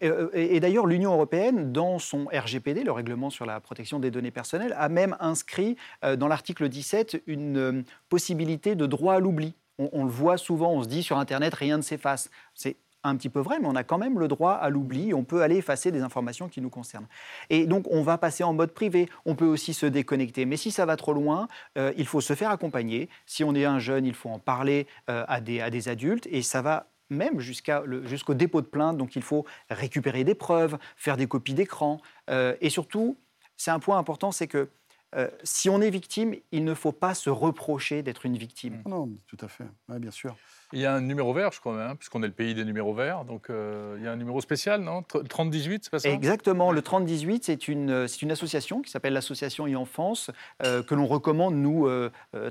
et, 0.00 0.60
d'ailleurs, 0.60 0.86
l'Union 0.86 1.12
européenne, 1.12 1.72
dans 1.72 1.98
son 1.98 2.26
RGPD, 2.32 2.84
le 2.84 2.92
règlement 2.92 3.30
sur 3.30 3.46
la 3.46 3.60
protection 3.60 3.98
des 3.98 4.10
données 4.10 4.30
personnelles, 4.30 4.74
a 4.78 4.88
même 4.88 5.16
inscrit 5.20 5.76
dans 6.16 6.28
l'article 6.28 6.68
17 6.68 7.22
une 7.26 7.84
possibilité 8.08 8.74
de 8.74 8.86
droit 8.86 9.14
à 9.14 9.20
l'oubli 9.20 9.54
on, 9.78 10.04
le 10.04 10.10
voit 10.10 10.36
souvent, 10.36 10.72
on 10.72 10.82
se 10.82 10.88
dit 10.88 11.02
sur 11.02 11.18
Internet, 11.18 11.54
rien 11.54 11.76
ne 11.76 11.82
s'efface. 11.82 12.30
C'est 12.54 12.76
un 13.02 13.16
petit 13.16 13.28
peu 13.28 13.40
vrai, 13.40 13.58
mais 13.60 13.68
on 13.68 13.76
a 13.76 13.84
quand 13.84 13.98
même 13.98 14.18
le 14.18 14.28
droit 14.28 14.52
à 14.52 14.70
l'oubli. 14.70 15.12
On 15.14 15.24
peut 15.24 15.42
aller 15.42 15.56
effacer 15.56 15.92
des 15.92 16.00
informations 16.00 16.48
qui 16.48 16.60
nous 16.60 16.70
concernent. 16.70 17.06
Et 17.50 17.66
donc, 17.66 17.86
on 17.90 18.02
va 18.02 18.18
passer 18.18 18.44
en 18.44 18.54
mode 18.54 18.72
privé. 18.72 19.08
On 19.26 19.34
peut 19.34 19.46
aussi 19.46 19.74
se 19.74 19.86
déconnecter. 19.86 20.46
Mais 20.46 20.56
si 20.56 20.70
ça 20.70 20.86
va 20.86 20.96
trop 20.96 21.12
loin, 21.12 21.48
euh, 21.76 21.92
il 21.96 22.06
faut 22.06 22.20
se 22.20 22.34
faire 22.34 22.50
accompagner. 22.50 23.08
Si 23.26 23.44
on 23.44 23.54
est 23.54 23.64
un 23.64 23.78
jeune, 23.78 24.06
il 24.06 24.14
faut 24.14 24.30
en 24.30 24.38
parler 24.38 24.86
euh, 25.10 25.24
à, 25.28 25.40
des, 25.40 25.88
adultes. 25.88 26.26
Et 26.30 26.42
ça 26.42 26.62
va 26.62 26.86
même 27.10 27.40
jusqu'au 27.40 28.34
dépôt 28.34 28.62
de 28.62 28.66
plainte. 28.66 28.96
Donc, 28.96 29.16
il 29.16 29.22
faut 29.22 29.44
récupérer 29.68 30.24
des 30.24 30.34
preuves, 30.34 30.78
faire 30.96 31.16
des 31.16 31.26
copies 31.26 31.54
d'écran. 31.54 32.00
Euh, 32.30 32.56
et 32.62 32.70
surtout, 32.70 33.18
c'est 33.56 33.70
un 33.70 33.78
point 33.78 33.98
important, 33.98 34.32
c'est 34.32 34.48
que 34.48 34.70
euh, 35.16 35.28
si 35.44 35.68
on 35.68 35.80
est 35.80 35.90
victime, 35.90 36.34
il 36.50 36.64
ne 36.64 36.74
faut 36.74 36.92
pas 36.92 37.14
se 37.14 37.30
reprocher 37.30 38.02
d'être 38.02 38.26
une 38.26 38.36
victime. 38.36 38.82
Non, 38.86 39.10
tout 39.26 39.36
à 39.40 39.48
fait, 39.48 39.64
bien 39.88 40.10
sûr. 40.10 40.36
Il 40.72 40.80
y 40.80 40.86
a 40.86 40.94
un 40.94 41.00
numéro 41.00 41.32
vert, 41.32 41.52
je 41.52 41.60
crois, 41.60 41.80
hein, 41.80 41.94
puisqu'on 41.94 42.22
est 42.24 42.26
le 42.26 42.32
pays 42.32 42.54
des 42.54 42.64
numéros 42.64 42.94
verts. 42.94 43.24
Donc 43.24 43.48
euh, 43.48 43.94
il 43.98 44.04
y 44.04 44.08
a 44.08 44.12
un 44.12 44.16
numéro 44.16 44.40
spécial, 44.40 44.80
non? 44.80 45.02
3018, 45.02 45.84
c'est 45.84 45.90
pas 45.90 45.98
ça? 46.00 46.08
Exactement. 46.08 46.72
Le 46.72 46.82
3018, 46.82 47.44
c'est 47.44 47.68
une, 47.68 48.06
une 48.22 48.30
association 48.32 48.82
qui 48.82 48.90
s'appelle 48.90 49.12
l'association 49.12 49.68
e-enfance, 49.68 50.32
euh, 50.64 50.82
que 50.82 50.96
l'on 50.96 51.06
recommande, 51.06 51.54
nous, 51.54 51.88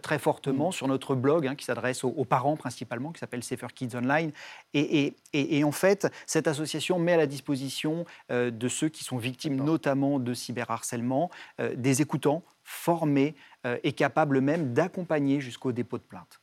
très 0.02 0.20
fortement, 0.20 0.72
sur 0.72 0.88
notre 0.88 1.16
blog, 1.16 1.48
hein, 1.48 1.56
qui 1.56 1.66
s'adresse 1.66 2.04
aux, 2.04 2.26
parents 2.26 2.56
principalement, 2.56 3.12
qui 3.12 3.20
s'appelle 3.20 3.44
Safer 3.44 3.68
Kids 3.74 3.96
Online. 3.96 4.32
Et, 4.74 5.14
et, 5.34 5.58
et, 5.58 5.64
en 5.64 5.72
fait, 5.72 6.08
cette 6.26 6.48
association 6.48 7.00
met 7.00 7.14
à 7.14 7.18
la 7.18 7.28
disposition 7.28 8.06
de 8.30 8.68
ceux 8.68 8.90
qui 8.90 9.04
sont 9.04 9.18
victimes 9.18 9.56
notamment 9.56 10.20
de 10.20 10.34
cyberharcèlement 10.34 11.30
des 11.60 12.02
écoutants 12.02 12.44
formés 12.64 13.36
euh, 13.66 13.78
et 13.84 13.94
capables 13.94 14.42
même 14.42 14.74
d'accompagner 14.74 15.42
jusqu'au 15.42 15.72
dépôt 15.72 15.98
de 15.98 16.04
plainte. 16.04 16.40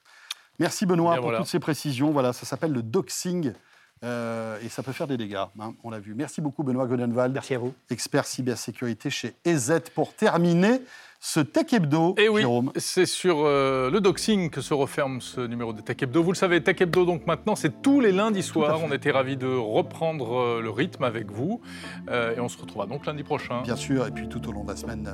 Merci 0.58 0.84
Benoît 0.86 1.16
pour 1.16 1.34
toutes 1.34 1.46
ces 1.46 1.60
précisions. 1.60 2.10
Voilà, 2.10 2.32
ça 2.32 2.46
s'appelle 2.46 2.72
le 2.72 2.82
doxing. 2.82 3.54
Euh, 4.02 4.58
et 4.62 4.70
ça 4.70 4.82
peut 4.82 4.92
faire 4.92 5.06
des 5.06 5.18
dégâts, 5.18 5.44
hein, 5.60 5.74
on 5.84 5.90
l'a 5.90 5.98
vu. 5.98 6.14
Merci 6.14 6.40
beaucoup 6.40 6.62
Benoît 6.62 6.86
Gonenwald. 6.86 7.34
Merci 7.34 7.54
à 7.54 7.58
vous. 7.58 7.74
Expert 7.90 8.24
cybersécurité 8.24 9.10
chez 9.10 9.34
EZ. 9.44 9.80
Pour 9.94 10.14
terminer, 10.14 10.80
ce 11.22 11.38
Tech 11.38 11.70
Hebdo, 11.70 12.14
Et 12.16 12.24
eh 12.24 12.28
oui, 12.30 12.42
c'est 12.76 13.04
sur 13.04 13.44
euh, 13.44 13.90
le 13.90 14.00
doxing 14.00 14.48
que 14.48 14.62
se 14.62 14.72
referme 14.72 15.20
ce 15.20 15.42
numéro 15.42 15.74
de 15.74 15.82
Tech 15.82 15.98
Hebdo. 16.00 16.22
Vous 16.22 16.32
le 16.32 16.36
savez, 16.36 16.62
Tech 16.62 16.80
Hebdo, 16.80 17.04
donc 17.04 17.26
maintenant, 17.26 17.54
c'est 17.54 17.82
tous 17.82 18.00
les 18.00 18.10
lundis 18.10 18.42
soirs. 18.42 18.80
On 18.82 18.90
était 18.90 19.10
ravis 19.10 19.36
de 19.36 19.46
reprendre 19.46 20.38
euh, 20.38 20.62
le 20.62 20.70
rythme 20.70 21.04
avec 21.04 21.30
vous. 21.30 21.60
Euh, 22.08 22.34
et 22.34 22.40
on 22.40 22.48
se 22.48 22.56
retrouvera 22.58 22.86
donc 22.86 23.04
lundi 23.04 23.22
prochain. 23.22 23.60
Bien 23.62 23.76
sûr, 23.76 24.06
et 24.06 24.10
puis 24.10 24.30
tout 24.30 24.48
au 24.48 24.52
long 24.52 24.64
de 24.64 24.70
la 24.70 24.76
semaine, 24.76 25.10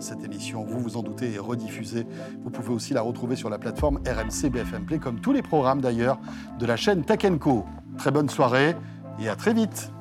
cette 0.00 0.24
émission, 0.24 0.64
vous 0.64 0.80
vous 0.80 0.96
en 0.96 1.02
doutez, 1.02 1.34
est 1.34 1.38
rediffusée. 1.38 2.04
Vous 2.42 2.50
pouvez 2.50 2.74
aussi 2.74 2.92
la 2.92 3.02
retrouver 3.02 3.36
sur 3.36 3.48
la 3.48 3.58
plateforme 3.58 4.00
RMC 4.04 4.50
BFM 4.50 4.84
Play, 4.86 4.98
comme 4.98 5.20
tous 5.20 5.32
les 5.32 5.42
programmes 5.42 5.80
d'ailleurs 5.80 6.18
de 6.58 6.66
la 6.66 6.76
chaîne 6.76 7.04
Tech 7.04 7.20
Co. 7.38 7.64
Très 7.96 8.10
bonne 8.10 8.28
soirée 8.28 8.74
et 9.20 9.28
à 9.28 9.36
très 9.36 9.54
vite. 9.54 9.92